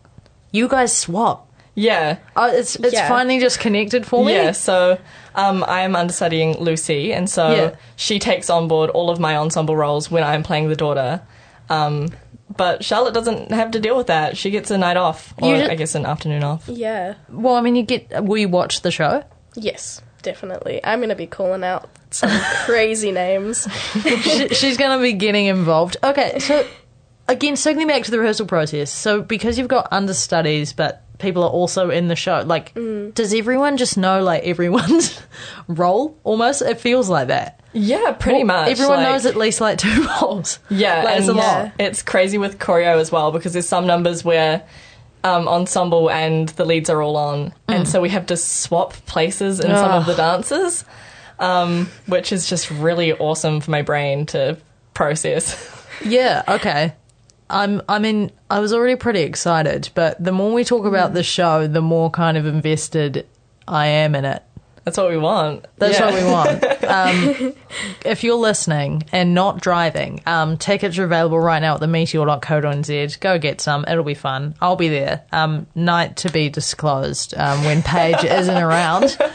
[0.52, 1.48] you guys swap.
[1.74, 2.18] Yeah.
[2.36, 3.08] Oh, it's it's Yeah.
[3.08, 4.32] finally just connected for me.
[4.34, 4.98] Yeah, so
[5.34, 7.70] um, I am understudying Lucy, and so Yeah.
[7.96, 11.22] she takes on board all of my ensemble roles when I'm playing the daughter.
[11.68, 12.08] Um,
[12.60, 14.36] but Charlotte doesn't have to deal with that.
[14.36, 16.68] She gets a night off, or You ju- I guess an afternoon off.
[16.68, 17.14] Yeah.
[17.30, 18.22] Well, I mean, you get.
[18.22, 19.24] Will you watch the show?
[19.54, 20.78] Yes, definitely.
[20.84, 22.30] I'm going to be calling out some
[22.66, 23.66] crazy names.
[24.02, 25.96] She- She's going to be getting involved.
[26.04, 26.66] Okay, so
[27.28, 28.92] again, circling back to the rehearsal process.
[28.92, 32.42] So because you've got understudies, but people are also in the show.
[32.44, 33.14] Like, Mm.
[33.14, 35.20] does everyone just know like everyone's
[35.68, 36.18] role?
[36.24, 37.60] Almost, it feels like that.
[37.72, 38.70] Yeah, pretty Well, much.
[38.72, 40.58] Everyone like- knows at least like two roles.
[40.70, 41.72] Yeah, Like, and it's a lot.
[41.78, 44.62] It's crazy with choreo as well because there's some numbers where
[45.22, 49.60] um, ensemble and the leads are all on, and so we have to swap places
[49.60, 50.84] in some of the dances,
[51.38, 54.56] um, which is just really awesome for my brain to
[54.94, 55.76] process.
[56.02, 56.94] Yeah, okay.
[57.50, 61.22] I'm I mean, I was already pretty excited, but the more we talk about the
[61.22, 63.26] show, the more kind of invested
[63.68, 64.42] I am in it.
[64.84, 65.66] That's what we want.
[65.76, 66.06] That's Yeah.
[66.06, 66.64] what we want.
[66.84, 67.52] Um,
[68.04, 73.20] if you're listening and not driving, um, tickets are available right now at the meteor.co.nz.
[73.20, 73.84] Go get some.
[73.86, 74.54] It'll be fun.
[74.60, 75.22] I'll be there.
[75.32, 79.16] Um, night to be disclosed um, when Paige isn't around.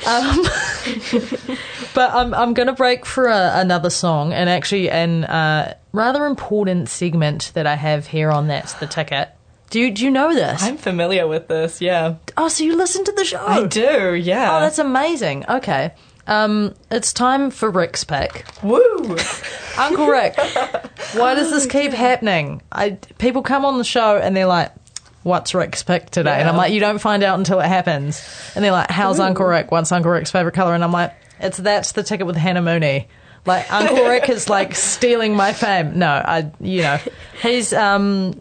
[1.94, 6.26] But I'm, I'm going to break for a, another song and actually an uh, rather
[6.26, 9.30] important segment that I have here on That's the Ticket.
[9.70, 10.62] Do you, do you know this?
[10.62, 11.80] I'm familiar with this.
[11.80, 13.44] Yeah, oh, so you listen to the show?
[13.44, 14.14] I do.
[14.14, 14.56] Yeah.
[14.56, 15.44] Oh, that's amazing.
[15.48, 15.92] Okay.
[16.26, 18.44] Um, it's time for Rick's pick.
[18.62, 19.16] woo.
[19.78, 20.36] Uncle Rick,
[21.14, 22.62] why does this keep happening?
[22.70, 24.72] I people come on the show and they're like,
[25.22, 28.22] "What's Rick's pick today?" And I'm like, "You don't find out until it happens."
[28.54, 29.70] And they're like, "How's Uncle Rick?
[29.70, 33.08] What's Uncle Rick's favorite color?" And I'm like, "It's that's the ticket with Hannah Mooney."
[33.46, 35.98] Like Uncle Rick is like stealing my fame.
[35.98, 36.98] No, I, you know,
[37.42, 38.40] he's um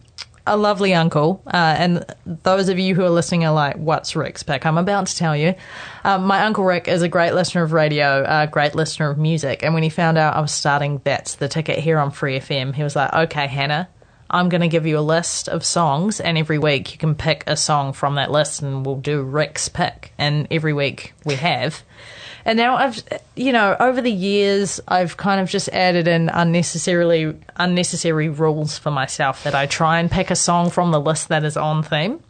[0.50, 1.42] a lovely uncle.
[1.46, 5.08] Uh, and those of you who are listening are like, "What's Rick's pick?" I'm about
[5.08, 5.56] to tell you.
[6.04, 9.64] Um, my uncle Rick is a great listener of radio, a great listener of music.
[9.64, 12.74] And when he found out I was starting That's the Ticket here on Free FM,
[12.74, 13.88] he was like, "Okay, Hannah."
[14.32, 17.44] I'm going to give you a list of songs, and every week you can pick
[17.48, 20.14] a song from that list, and we'll do Rick's pick.
[20.20, 21.82] And every week we have.
[22.46, 23.04] And now I've,
[23.36, 28.92] you know, over the years, I've kind of just added in unnecessarily unnecessary rules for
[28.92, 32.22] myself that I try and pick a song from the list that is on theme.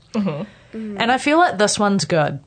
[0.99, 2.39] And I feel like this one's good.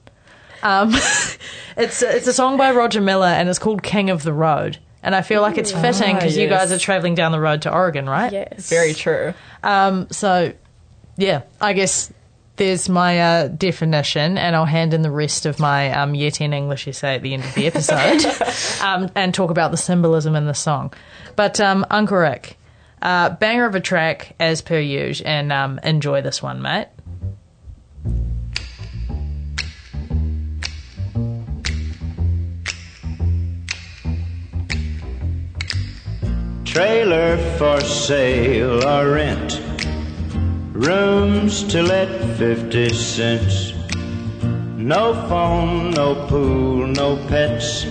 [0.62, 0.90] Um,
[1.76, 5.16] it's it's a song by Roger Miller, and it's called "King of the Road." And
[5.16, 6.60] I feel like it's fitting because you yes.
[6.60, 8.32] guys are traveling down the road to Oregon, right?
[8.32, 8.68] Yes.
[8.70, 9.34] Very true.
[9.64, 10.52] Um, so,
[11.16, 12.12] yeah, I guess
[12.56, 16.52] there's my uh, definition, and I'll hand in the rest of my um, Year 10
[16.52, 18.24] English essay at the end of the episode
[18.84, 20.92] um, and talk about the symbolism in the song.
[21.34, 22.58] But, um, Uncle Rick,
[23.00, 26.88] uh, banger of a track as per usual, and um, enjoy this one, mate.
[36.64, 39.71] Trailer for sale or rent.
[40.72, 42.08] Rooms to let
[42.38, 43.74] 50 cents.
[44.76, 47.84] No phone, no pool, no pets.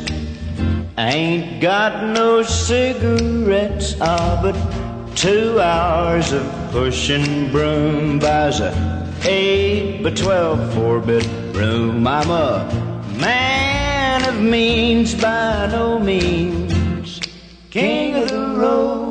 [0.97, 3.95] Ain't got no cigarettes.
[4.01, 4.55] Ah, but
[5.15, 8.73] two hours of pushing broom buys a
[9.25, 12.07] eight by twelve four bit room.
[12.07, 12.65] I'm a
[13.19, 17.19] man of means by no means.
[17.69, 19.10] King of the road.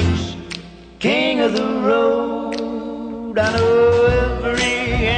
[1.01, 3.35] King of the road.
[3.35, 4.61] I know every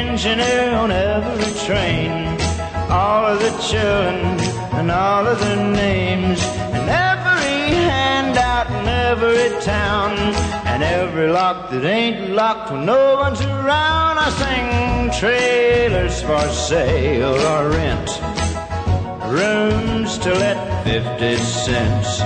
[0.02, 2.39] engineer on every train.
[2.89, 4.39] All of the children
[4.80, 6.41] and all of their names.
[6.72, 10.12] And every handout in every town.
[10.72, 14.19] And every lock that ain't locked when no one's around.
[14.19, 18.10] I sing trailers for sale or rent.
[19.28, 22.22] Rooms to let 50 cents.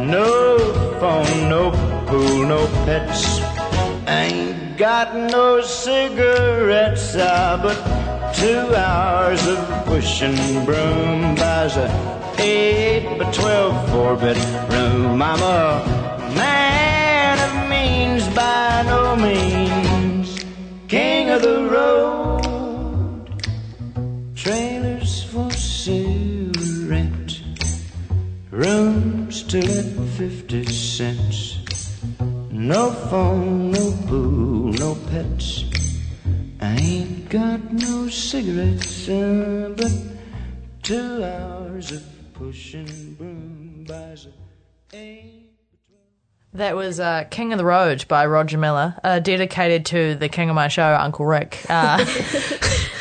[0.00, 1.70] No phone, no
[2.06, 3.40] pool, no pets.
[4.06, 7.78] Ain't got no cigarettes, ah, but
[8.34, 11.88] two hours of pushing broom buys a
[12.38, 14.36] eight by twelve four bit
[14.70, 15.22] room.
[15.22, 20.44] I'm a man of means by no means,
[20.88, 23.30] king of the road.
[24.34, 26.52] Trailers for sale
[26.86, 27.40] rent.
[28.50, 29.13] Rooms
[29.54, 31.58] to let 50 cents.
[32.50, 35.64] No phone, no pool, no pets.
[36.60, 39.92] I ain't got no cigarettes, uh, but
[40.82, 45.52] two hours of pushing broom buys a eight.
[46.52, 50.50] That was uh, King of the Road by Roger Miller, uh, dedicated to the king
[50.50, 51.64] of my show, Uncle Rick.
[51.68, 52.04] Uh,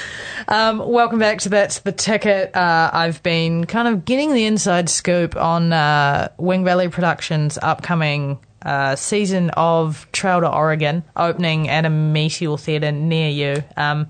[0.47, 2.55] um, welcome back to That's the Ticket.
[2.55, 8.39] Uh, I've been kind of getting the inside scoop on uh, Wing Valley Productions' upcoming
[8.63, 13.63] uh, season of Trail to Oregon, opening at a Meteor Theatre near you.
[13.77, 14.07] Um,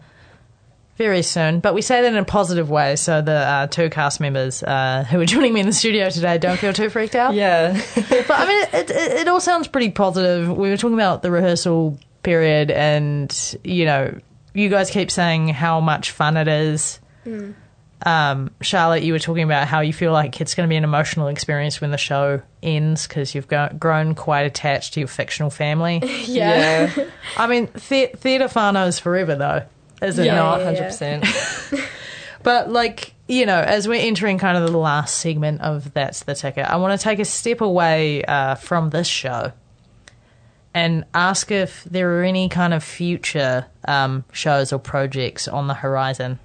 [0.96, 4.19] very soon, but we say that in a positive way, so the uh, two cast
[4.19, 7.34] members uh, who are joining me in the studio today don't feel too freaked out.
[7.34, 7.74] Yeah.
[7.96, 10.48] But I mean, it, it, it all sounds pretty positive.
[10.56, 14.19] We were talking about the rehearsal period, and you know,
[14.54, 17.00] you guys keep saying how much fun it is.
[18.06, 20.84] Um, Charlotte, you were talking about how you feel like it's going to be an
[20.84, 25.50] emotional experience when the show ends because you've go- grown quite attached to your fictional
[25.50, 26.02] family.
[26.26, 26.92] Yeah.
[27.38, 29.63] I mean, the- theatre whānau is forever, though,
[30.02, 30.60] is it Yeah, not?
[30.62, 30.89] yeah.
[30.89, 31.89] 100%.
[32.44, 36.36] But like you know, as we're entering kind of the last segment of that's the
[36.36, 39.54] ticket, I want to take a step away uh, from this show
[40.74, 45.74] and ask if there are any kind of future um, shows or projects on the
[45.76, 46.39] horizon.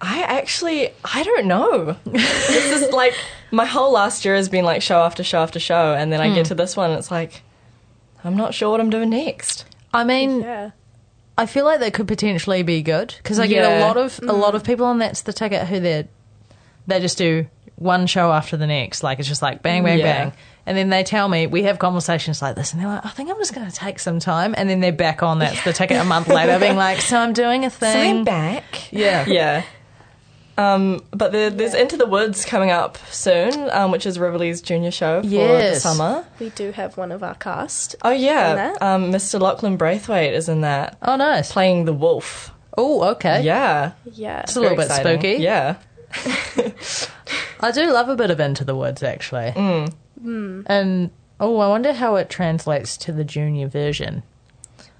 [0.00, 1.96] I actually, I don't know.
[2.04, 3.14] this is like,
[3.50, 6.34] my whole last year has been like show after show after show, and then I
[6.34, 7.42] get to this one, and it's like,
[8.22, 9.64] I'm not sure what I'm doing next.
[9.92, 10.70] I mean, Yeah.
[11.36, 14.32] I feel like that could potentially be good because I get a lot of a
[14.32, 16.06] lot of people on that's the ticket who they
[16.86, 19.02] they just do one show after the next.
[19.02, 20.04] Like it's just like bang, bang, Yeah.
[20.26, 20.32] bang.
[20.66, 23.28] And then they tell me we have conversations like this, and they're like, "I think
[23.30, 25.38] I'm just going to take some time." And then they're back on.
[25.38, 28.90] That's the ticket a month later, being like, "So I'm doing a thing." back.
[28.92, 29.62] Yeah, Yeah.
[30.56, 34.92] Um, but there, there's Into the Woods coming up soon, um, which is Rivoli's junior
[34.92, 36.24] show for the summer.
[36.38, 37.96] We do have one of our cast.
[38.02, 38.80] Oh In yeah, that?
[38.80, 39.40] um, Mr.
[39.40, 41.50] Lachlan Braithwaite is in that, Oh, nice.
[41.50, 42.52] playing the wolf.
[42.78, 43.42] Oh, okay.
[43.42, 44.42] Yeah, Yeah.
[44.42, 45.18] It's a little bit exciting.
[45.20, 45.42] spooky.
[45.42, 45.74] Yeah,
[47.60, 49.52] I do love a bit of Into the Woods, actually.
[49.56, 49.92] Mm.
[50.24, 51.10] And
[51.40, 54.22] oh, I wonder how it translates to the junior version.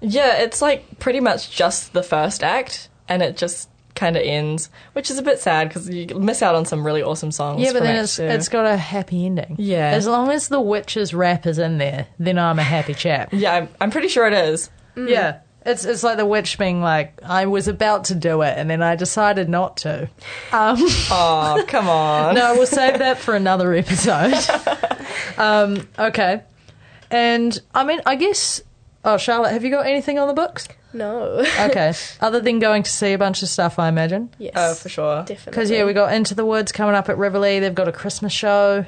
[0.01, 0.37] yeah.
[0.37, 5.09] It's like pretty much just the first act, and it just kind of ends, which
[5.09, 7.61] is a bit sad because you miss out on some really awesome songs.
[7.61, 9.55] Yeah, but then it's it's got a happy ending.
[9.57, 9.89] Yeah.
[9.91, 13.29] As long as the witch's rap is in there, then I'm a happy chap.
[13.31, 14.69] yeah, I'm, I'm pretty sure it is.
[14.97, 15.39] Yeah.
[15.65, 18.83] It's it's like the witch being like, I was about to do it and then
[18.83, 20.07] I decided not to.
[20.51, 20.75] Um
[21.09, 22.35] Oh, come on.
[22.39, 24.33] No, we'll save that for another episode.
[25.37, 26.43] um, okay.
[27.11, 28.61] And I mean I guess
[29.03, 30.67] oh Charlotte, have you got anything on the books?
[30.93, 31.45] No.
[31.59, 31.93] Okay.
[32.21, 34.29] Other than going to see a bunch of stuff, I imagine.
[34.39, 34.53] yes.
[34.55, 35.19] Oh, for sure.
[35.23, 35.51] Definitely.
[35.51, 37.59] Because yeah, we got Into the Woods coming up at Rivoli.
[37.59, 38.85] They've got a Christmas show.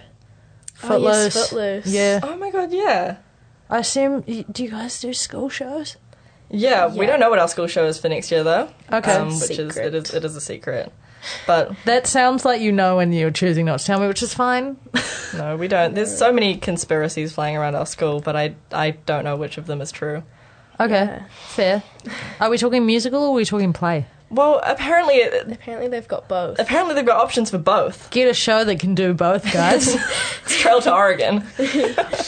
[0.84, 1.50] Oh, yes, Footloose.
[1.50, 1.86] Footloose.
[1.88, 2.20] Yeah.
[2.24, 3.18] Oh my god, yeah.
[3.70, 4.22] I assume.
[4.22, 5.98] Do you guys do school shows?
[6.50, 8.70] Yeah, we don't know what our school show is for next year though.
[8.92, 9.12] Okay.
[9.12, 10.94] um, which is it is it is a secret.
[11.46, 14.34] But That sounds like you know and you're choosing not to tell me, which is
[14.34, 14.78] fine.
[15.36, 15.94] no, we don't.
[15.96, 19.68] There's so many conspiracies flying around our school, but I I don't know which of
[19.68, 20.24] them is true.
[20.80, 21.24] Okay, Yeah.
[21.48, 21.84] fair.
[22.40, 24.06] Are we talking musical or are we talking play?
[24.30, 26.60] Well, apparently Apparently they've got both.
[26.60, 28.10] apparently they've got options for both.
[28.12, 29.96] Get a show that can do both, guys.
[29.96, 31.44] It's Trail to Oregon.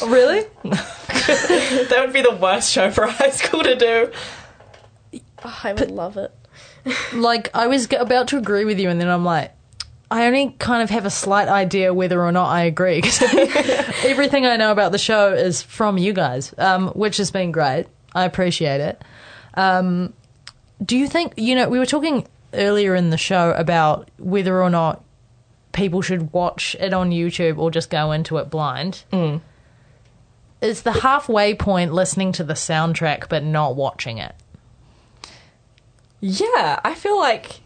[0.08, 0.46] really?
[0.64, 4.12] that would be the worst show for a high school to do.
[5.44, 6.32] Oh, I would love it.
[7.14, 9.52] Like, I was about to agree with you, and then I'm like,
[10.12, 13.02] I only kind of have a slight idea whether or not I agree.
[13.02, 13.22] 'cause
[14.06, 17.86] everything I know about the show is from you guys, um, which has been great.
[18.16, 19.02] I appreciate it.
[19.54, 20.14] Um,
[20.84, 24.70] do you think, you know, we were talking earlier in the show about whether or
[24.72, 25.04] not
[25.74, 29.04] people should watch it on YouTube or just go into it blind.
[30.62, 34.34] Is the halfway point listening to the soundtrack but not watching it?
[36.22, 37.62] Yeah, I feel like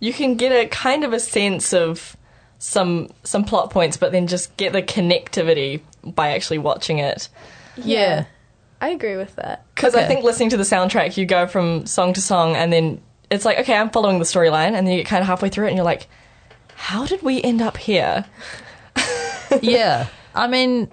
[0.00, 2.16] you can get a kind of a sense of
[2.58, 7.28] some some plot points, but then just get the connectivity by actually watching it.
[7.76, 8.26] Yeah.
[8.80, 9.64] I agree with that.
[9.76, 13.00] Because I think listening to the soundtrack, you go from song to song, and then
[13.30, 15.66] it's like, okay, I'm following the storyline, and then you get kind of halfway through
[15.66, 16.08] it, and you're like,
[16.74, 18.24] how did we end up here?
[19.62, 20.08] yeah.
[20.34, 20.90] I mean,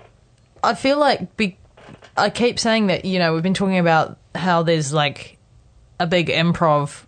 [0.64, 1.58] I feel like be-
[2.16, 5.39] I keep saying that, you know, we've been talking about how there's like
[6.00, 7.04] a big improv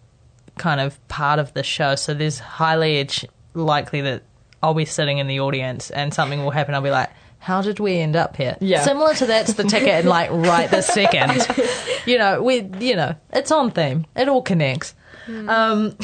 [0.57, 1.95] kind of part of the show.
[1.95, 3.07] So there's highly
[3.53, 4.23] likely that
[4.61, 6.75] I'll be sitting in the audience and something will happen.
[6.75, 8.55] I'll be like, how did we end up here?
[8.59, 8.83] Yeah.
[8.83, 11.47] Similar to that's the ticket and like right this second.
[12.05, 14.05] you know, we, you know, it's on theme.
[14.15, 14.93] It all connects.
[15.27, 15.95] Um,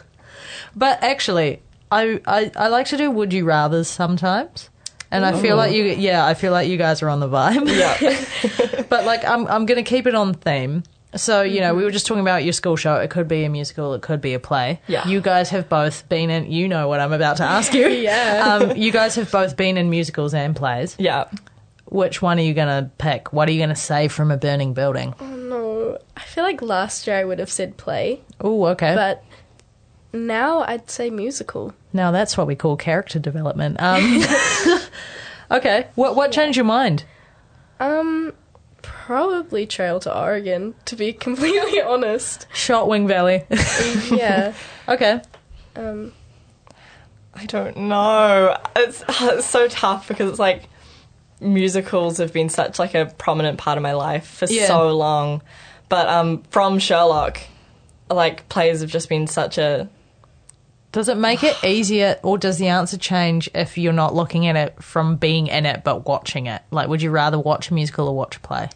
[0.76, 4.70] but actually, I, I I like to do would you rather's sometimes,
[5.10, 7.68] and I feel like you yeah I feel like you guys are on the vibe.
[7.68, 8.82] Yeah.
[8.88, 10.84] but like I'm I'm gonna keep it on theme.
[11.14, 12.96] So you know we were just talking about your school show.
[12.96, 13.92] It could be a musical.
[13.94, 14.80] It could be a play.
[14.86, 15.06] Yeah.
[15.06, 16.50] You guys have both been in.
[16.50, 17.86] You know what I'm about to ask you.
[18.02, 18.58] Yeah.
[18.70, 20.96] Um, you guys have both been in musicals and plays.
[20.98, 21.24] yeah.
[21.86, 23.34] Which one are you gonna pick?
[23.34, 25.14] What are you gonna say from a burning building?
[25.20, 28.94] Oh, no, I feel like last year I would have said play, Oh, okay.
[28.94, 29.22] but
[30.14, 31.74] now I'd say musical.
[31.92, 33.76] Now that's what we call character development.
[33.78, 34.22] Um,
[35.50, 37.04] okay, what what changed your mind?
[37.78, 38.32] Um,
[39.06, 42.46] probably Trail to Oregon, to be completely honest.
[42.54, 43.44] Shotwing Valley.
[44.16, 44.54] yeah.
[44.88, 45.20] okay,
[45.76, 46.12] Um,
[47.34, 48.56] I don't know.
[48.76, 50.68] It's, it's so tough because it's like
[51.40, 54.66] musicals have been such like a prominent part of my life for Yeah.
[54.66, 55.42] so long.
[55.88, 57.40] But um, from Sherlock,
[58.10, 59.88] like plays have just been such a
[60.92, 64.56] does it make it easier, or does the answer change if you're not looking at
[64.56, 66.60] it from being in it but watching it?
[66.70, 68.68] Like, would you rather watch a musical or watch a play?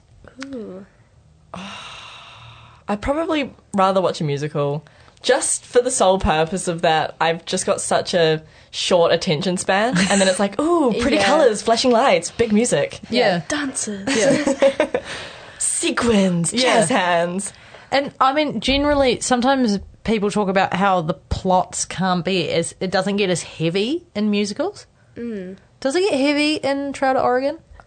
[2.88, 4.84] I'd probably rather watch a musical
[5.22, 7.16] just for the sole purpose of that.
[7.20, 11.26] I've just got such a short attention span, and then it's like, ooh, pretty Yeah.
[11.26, 13.42] colors, flashing lights, big music, Yeah.
[13.48, 14.06] dances.
[14.16, 15.00] Yeah.
[15.58, 17.52] sequins, jazz hands.
[17.90, 22.90] And I mean, generally, sometimes people talk about how the plots can't be as it
[22.90, 24.86] doesn't get as heavy in musicals.
[25.16, 25.56] Mm.
[25.80, 27.20] Does it get heavy in Trail to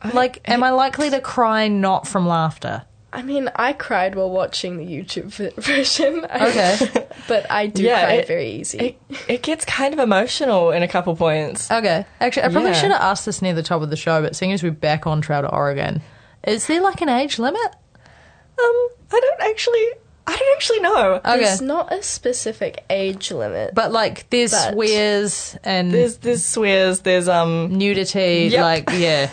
[0.04, 0.16] Oregon?
[0.16, 2.84] like, am I likely to cry not from laughter?
[3.12, 6.26] I mean, I cried while watching the YouTube version.
[6.26, 7.08] Okay.
[7.28, 8.78] but I do Yeah, cry it- very easy.
[8.78, 11.72] It, it gets kind of emotional in a couple points.
[11.72, 12.06] Okay.
[12.22, 12.76] Actually, I probably Yeah.
[12.82, 15.08] should have asked this near the top of the show, but seeing as we're back
[15.08, 16.02] on Trail to Oregon,
[16.46, 17.60] is there like an age limit?
[17.62, 19.88] Um, I don't actually,
[20.32, 21.14] I don't actually know.
[21.26, 21.40] Okay.
[21.44, 23.74] There's not a specific age limit.
[23.74, 27.00] but like there's But- swears and There's there's swears.
[27.00, 28.62] There's um nudity, Yep.
[28.62, 29.30] like, yeah,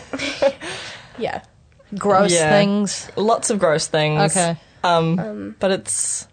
[1.19, 1.41] yeah.
[1.95, 2.49] gross Yeah.
[2.49, 3.09] things.
[3.15, 4.35] lots of gross things.
[4.35, 4.57] Okay.
[4.83, 6.27] Um, but it's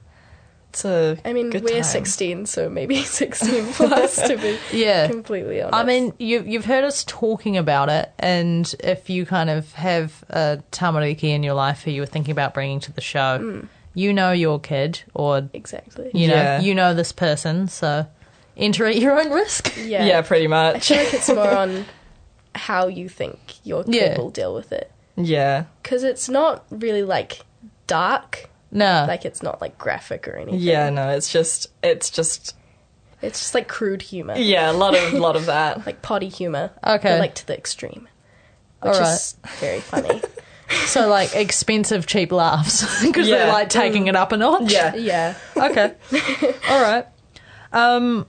[0.70, 1.16] it's a.
[1.24, 1.82] I mean, good we're time.
[1.84, 5.06] 16, so maybe 16 plus to be Yeah.
[5.08, 5.74] completely honest.
[5.76, 10.24] I mean, you, you've heard us talking about it, and if you kind of have
[10.30, 13.68] a tamariki in your life who you were thinking about bringing to the show, Mm.
[13.94, 16.10] You know your kid, or exactly.
[16.14, 16.60] you know Yeah.
[16.60, 18.06] you know this person, so
[18.56, 19.76] enter at your own risk.
[19.78, 20.04] Yeah.
[20.04, 20.88] Yeah, pretty I much.
[20.88, 21.84] feel like it's more on
[22.54, 24.18] how you think your kid Yeah.
[24.18, 24.90] will deal with it.
[25.16, 27.40] yeah, Because it's not really like
[27.86, 30.60] dark, No, like it's not like graphic or anything.
[30.60, 30.90] yeah.
[30.90, 32.54] No, it's just it's just
[33.22, 34.34] It's just like crude humor.
[34.36, 35.86] yeah, a lot of lot of that.
[35.86, 36.70] Like potty humor.
[36.86, 37.10] Okay.
[37.10, 38.08] But like to the extreme.
[38.82, 39.14] Which Alright.
[39.14, 40.20] is very funny.
[40.86, 44.72] So like expensive, cheap laughs because they're like taking it up a notch.
[44.72, 44.94] Yeah.
[44.94, 45.34] yeah.
[45.56, 45.94] Okay.
[46.68, 47.06] All right.
[47.72, 48.26] Um,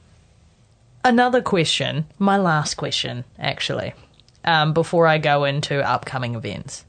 [1.04, 2.06] another question.
[2.18, 3.94] My last question, actually,
[4.44, 6.86] um, before I go into upcoming events.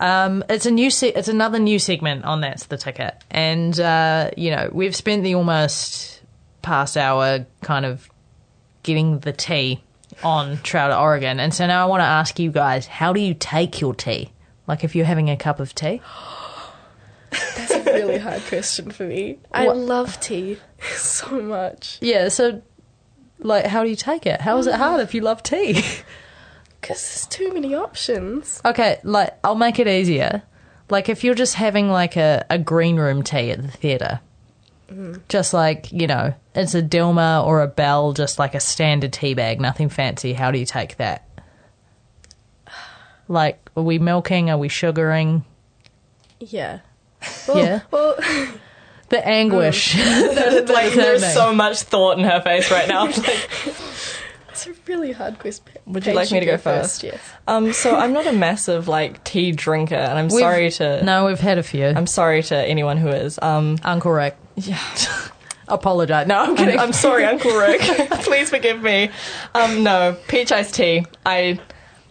[0.00, 0.90] Um, it's a new.
[0.90, 5.22] Se- it's another new segment on that's the ticket, and uh, you know we've spent
[5.22, 6.20] the almost
[6.62, 8.10] past hour kind of
[8.82, 9.82] getting the tea
[10.22, 13.20] on Trail to Oregon, and so now I want to ask you guys: How do
[13.20, 14.32] you take your tea?
[14.66, 16.00] Like if you're having a cup of tea.
[17.30, 19.38] That's a really hard question for me.
[19.52, 20.58] I What- love tea
[20.96, 21.98] so much.
[22.00, 22.28] Yeah.
[22.28, 22.62] So,
[23.38, 24.40] like, how do you take it?
[24.40, 25.82] How is it hard if you love tea?
[26.80, 28.60] Because there's too many options.
[28.62, 30.42] Okay, like I'll make it easier.
[30.90, 34.20] Like if you're just having like a, a green room tea at the theatre,
[34.92, 35.18] mm.
[35.30, 39.32] just like you know, it's a Dilmah or a Bell, just like a standard tea
[39.32, 40.34] bag, nothing fancy.
[40.34, 41.23] How do you take that?
[43.28, 44.50] Like, are we milking?
[44.50, 45.44] Are we sugaring?
[46.40, 46.80] Yeah.
[47.48, 47.80] Well, Yeah.
[47.90, 48.16] Well,
[49.10, 49.94] The anguish.
[49.98, 53.04] like there's so much thought in her face right now.
[53.04, 53.50] Like,
[54.48, 55.66] it's a really hard question.
[55.86, 57.02] Would you like me to go first?
[57.02, 57.20] Yes.
[57.46, 61.26] um, so I'm not a massive like tea drinker, and I'm We've- sorry to no,
[61.26, 61.84] we've had a few.
[61.86, 63.38] I'm sorry to anyone who is.
[63.42, 64.36] Um, Uncle Rick.
[64.56, 64.78] yeah.
[65.68, 66.26] Apologise.
[66.26, 66.74] No, I'm kidding.
[66.78, 67.80] I'm, I'm sorry, Uncle Rick.
[68.24, 69.10] Please forgive me.
[69.54, 71.04] Um, no, peach iced tea.
[71.26, 71.58] I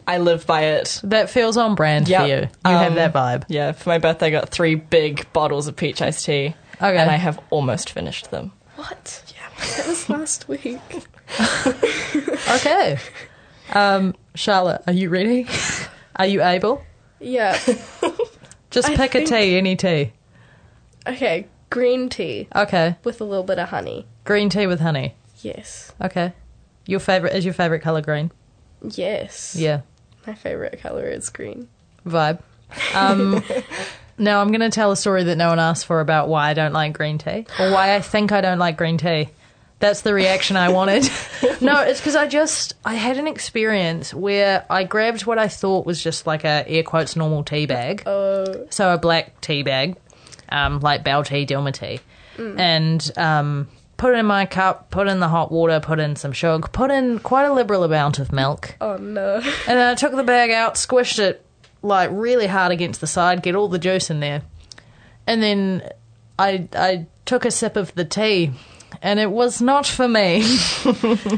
[0.08, 1.00] I live by it.
[1.04, 2.22] that feels on brand Yep.
[2.22, 2.36] for you.
[2.36, 3.44] You have Um, that vibe.
[3.48, 6.98] Yeah, for my birthday, I got three big bottles of peach iced tea, Okay.
[6.98, 8.52] and I have almost finished them.
[8.76, 9.22] What?
[9.30, 9.66] Yeah.
[9.78, 10.80] That was last week.
[12.56, 12.98] Okay.
[13.74, 15.48] Um, Charlotte, are you ready?
[16.16, 16.84] Are you able?
[17.20, 17.58] Yeah.
[18.72, 20.12] Just I pick a tea, any tea.
[21.08, 21.48] Okay.
[21.70, 22.96] Green tea Okay.
[23.04, 24.06] with a little bit of honey.
[24.26, 25.16] Green tea with honey.
[25.42, 25.92] Yes.
[26.02, 26.34] Okay.
[26.86, 28.32] Your favorite is your favorite color green?
[28.82, 29.56] Yes.
[29.58, 29.82] Yeah.
[30.26, 31.68] My favorite color is green.
[32.06, 32.40] Vibe.
[32.96, 33.44] Um,
[34.18, 36.54] now I'm going to tell a story that no one asked for about why I
[36.54, 39.30] don't like green tea or why I think I don't like green tea.
[39.80, 41.04] That's the reaction I wanted.
[41.62, 45.86] no, it's because I just I had an experience where I grabbed what I thought
[45.86, 48.04] was just like a air quotes normal tea bag.
[48.06, 48.66] Oh.
[48.70, 49.98] so a black tea bag,
[50.48, 52.00] um, like Bell tea, Dilmah tea,
[52.38, 53.68] and um,
[54.04, 56.92] put it in my cup, put in the hot water, put in some sugar, put
[56.92, 59.36] in quite a liberal amount of milk, Oh no.
[59.36, 61.46] and then I took the bag out, squished it
[61.82, 64.42] like really hard against the side, get all the juice in there,
[65.26, 65.90] and then
[66.38, 68.52] I I took a sip of the tea.
[69.02, 70.42] And it was not for me.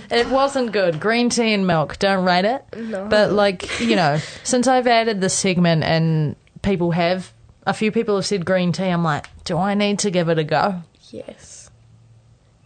[0.09, 0.99] it wasn't good.
[0.99, 1.97] Green tea and milk.
[1.99, 2.65] Don't rate it.
[2.75, 3.05] No.
[3.05, 7.31] But like you know, since I've added this segment and people have
[7.65, 10.39] a few people have said green tea, I'm like, do I need to give it
[10.39, 10.81] a go?
[11.11, 11.54] Yes.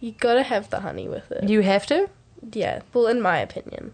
[0.00, 1.48] You gotta have the honey with it.
[1.48, 2.08] You have to.
[2.52, 2.80] yeah.
[2.92, 3.92] Well, in my opinion.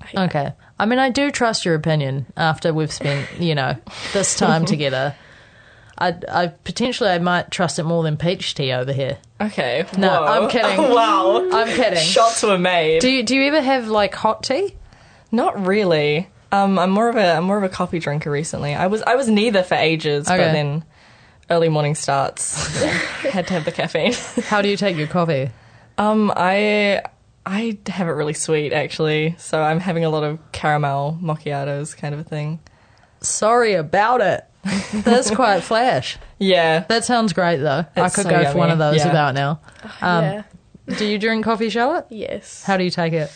[0.00, 0.52] I- Okay.
[0.78, 3.76] I mean, I do trust your opinion after we've spent you know
[4.12, 5.14] this time together.
[5.98, 9.18] I, I potentially I might trust it more than peach tea over here.
[9.38, 9.84] Okay.
[9.98, 10.24] No, whoa.
[10.26, 10.78] I'm kidding.
[10.94, 11.46] wow.
[11.52, 11.98] I'm kidding.
[12.02, 13.00] Shots were made.
[13.02, 14.74] Do you do you ever have like hot tea?
[15.30, 16.28] Not really.
[16.52, 18.74] Um, I'm more of a I'm more of a coffee drinker recently.
[18.74, 20.38] I was I was neither for ages, Okay.
[20.38, 20.84] but then
[21.50, 22.82] early morning starts.
[22.82, 24.12] had to have the caffeine.
[24.44, 25.50] How do you take your coffee?
[25.98, 27.02] Um, I
[27.44, 32.14] I have it really sweet actually, so I'm having a lot of caramel macchiatos kind
[32.14, 32.60] of a thing.
[33.20, 34.44] Sorry about it.
[34.92, 36.18] That's quite flash.
[36.38, 36.80] Yeah.
[36.88, 37.84] That sounds great though.
[37.96, 39.08] I could so go for one of those yeah.
[39.08, 39.60] about now.
[40.00, 40.42] Um, yeah.
[40.98, 42.06] Do you drink coffee, Charlotte?
[42.10, 42.64] Yes.
[42.64, 43.30] How do you take it?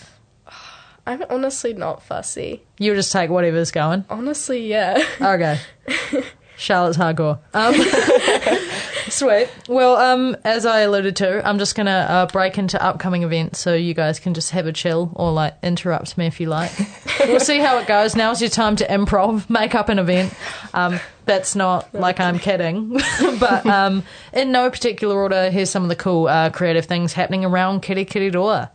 [1.07, 2.63] I'm honestly not fussy.
[2.79, 4.05] You just take whatever's going.
[4.09, 5.05] Honestly, yeah.
[5.21, 5.59] Okay.
[6.57, 7.39] Charlotte's hardcore.
[7.53, 7.75] Um,
[9.11, 9.49] sweet.
[9.69, 13.75] Well, um, as I alluded to, I'm just gonna uh, break into upcoming events so
[13.75, 16.73] you guys can just have a chill or like interrupt me if you like.
[17.21, 18.15] we'll see how it goes.
[18.17, 20.33] Now's your time to improv, make up an event.
[20.73, 23.01] Um, that's not like I'm kidding,
[23.41, 24.03] but um,
[24.33, 28.71] in no particular order, here's some of the cool uh, creative things happening around Kirikiriroa.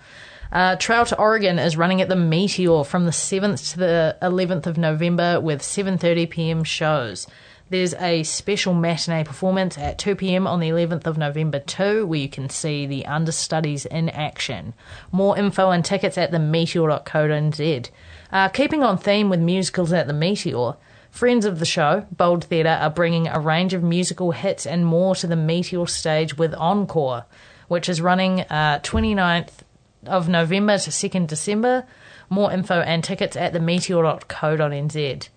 [0.51, 4.65] Uh, Trail to Oregon is running at the Meteor from the 7th to the 11th
[4.65, 6.63] of November with 7:30 p.m.
[6.63, 7.27] shows.
[7.70, 10.47] There's a special matinee performance at 2 p.m.
[10.47, 14.74] on the 11th of November too, where you can see the understudies in action.
[15.11, 17.89] More info and tickets at themeteor.co.nz.
[18.32, 20.78] Uh, keeping on theme with musicals at the Meteor,
[21.11, 25.13] friends of the show, Bold Theatre, are bringing a range of musical hits and more
[25.15, 27.26] to the Meteor stage with Encore,
[27.67, 29.59] which is running uh, 29th
[30.07, 31.86] of November to 2nd December.
[32.32, 35.30] More info and tickets at themeteor.co.nz.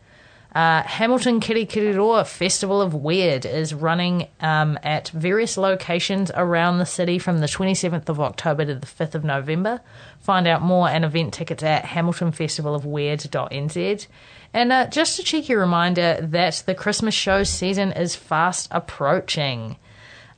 [0.55, 7.19] Uh, Hamilton Kirikiriroa Festival of Weird is running um, at various locations around the city
[7.19, 9.81] from the 27th of October to the 5th of November.
[10.21, 14.07] Find out more and event tickets at hamiltonfestivalofweird.nz.
[14.53, 19.79] And uh, just a cheeky reminder that the Christmas show season is fast approaching.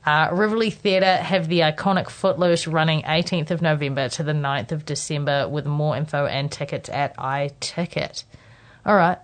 [0.05, 4.85] Uh, Rivoli Theatre have the iconic Footloose running 18th of November to the 9th of
[4.85, 8.23] December with more info and tickets at iTicket.
[8.85, 9.17] All right,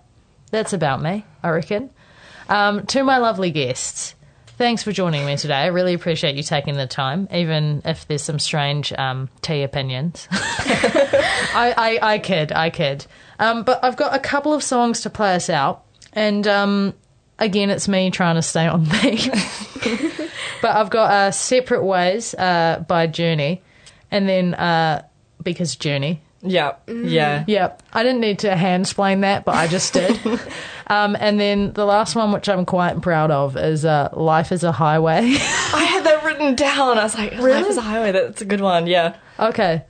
[0.52, 1.90] that's about me, I reckon.
[2.48, 4.14] Um, to my lovely guests,
[4.58, 5.54] thanks for joining me today.
[5.56, 10.28] I really appreciate you taking the time, even if there's some strange um, tea opinions.
[10.30, 13.06] I, I, I kid, I kid.
[13.38, 16.94] Um, but I've got a couple of songs to play us out, and um,
[17.38, 19.32] again, it's me trying to stay on theme.
[20.60, 23.62] but I've got uh, Separate Ways uh, by Journey,
[24.10, 25.02] and then uh,
[25.42, 26.22] because Journey.
[26.44, 27.44] Yeah, yeah.
[27.46, 30.18] Yep, I didn't need to hand explain that, but I just did.
[30.88, 34.64] um, and then the last one, which I'm quite proud of, is uh, Life is
[34.64, 35.18] a Highway.
[35.72, 36.98] I had that written down.
[36.98, 38.10] I was like, life is a highway.
[38.10, 38.88] That's a good one.
[38.88, 39.84] Yeah, okay,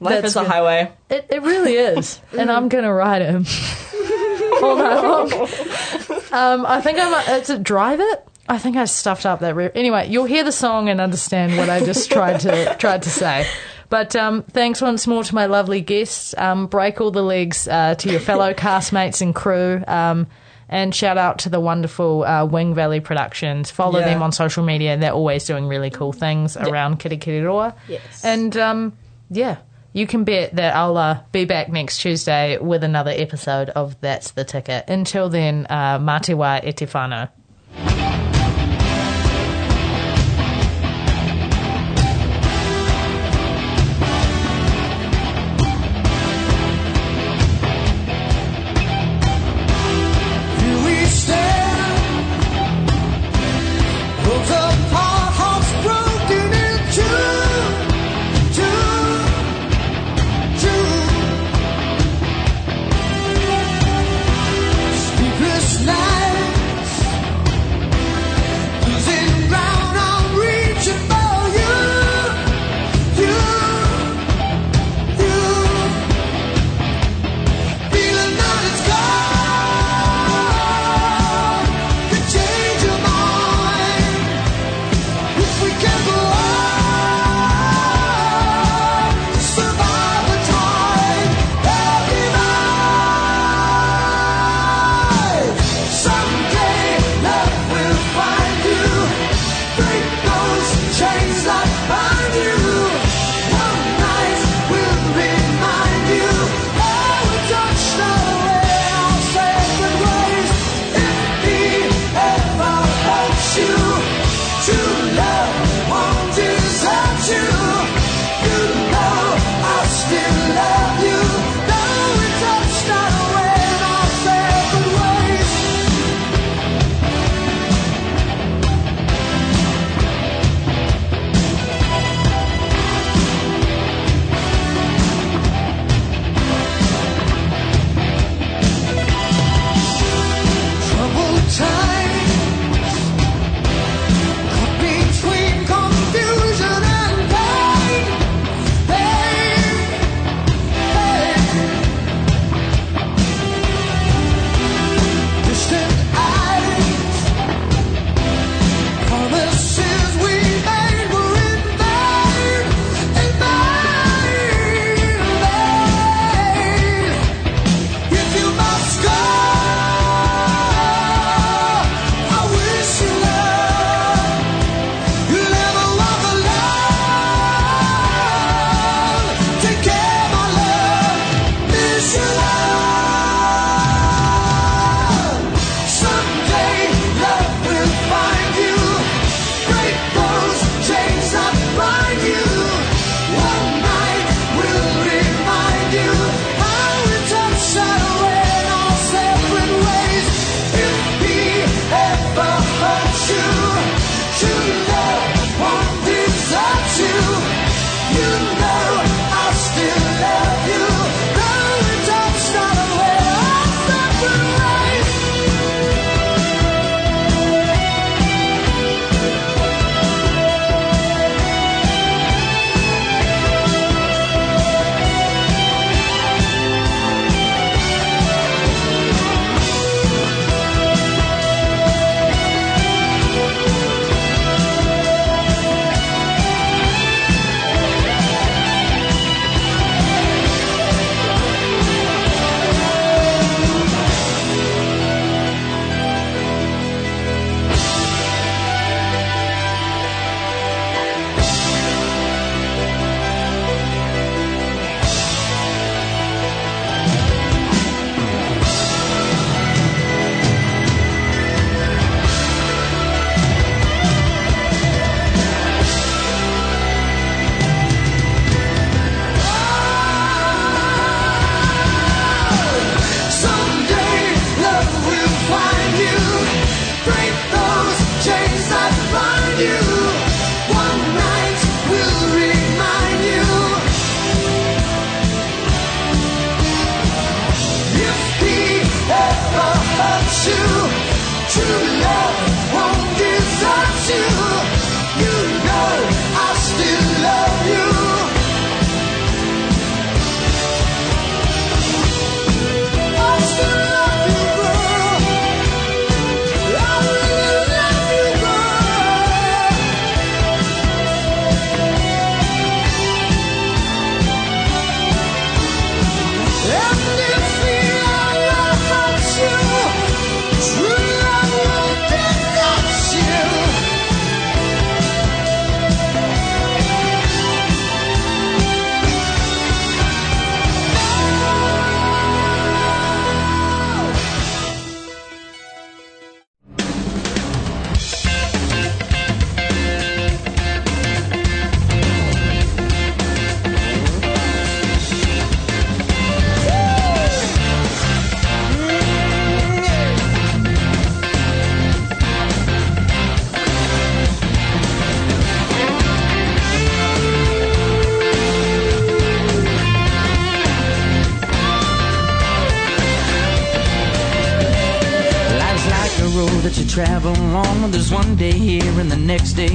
[0.00, 0.92] life That's is a highway.
[1.10, 3.46] it, it really is, and I'm gonna ride him
[4.62, 5.32] all night long.
[6.32, 7.38] Um, I think I'm.
[7.38, 8.24] It's a drive it.
[8.48, 9.54] I think I stuffed up that.
[9.54, 13.10] Re- anyway, you'll hear the song and understand what I just tried to tried to
[13.10, 13.46] say.
[13.88, 16.34] But um, thanks once more to my lovely guests.
[16.36, 19.82] Um, break all the legs uh, to your fellow castmates and crew.
[19.86, 20.26] Um,
[20.68, 23.70] and shout out to the wonderful uh, Wing Valley Productions.
[23.70, 24.06] Follow Yeah.
[24.06, 24.96] them on social media.
[24.96, 27.74] They're always doing really cool things around Kirikiriroa.
[27.86, 28.24] Yes.
[28.24, 28.92] And um,
[29.30, 29.58] yeah,
[29.92, 34.30] you can bet that I'll uh, be back next Tuesday with another episode of That's
[34.32, 34.88] the Ticket.
[34.88, 37.28] Until then, uh, Matewa Etifano.
[37.28, 37.30] Here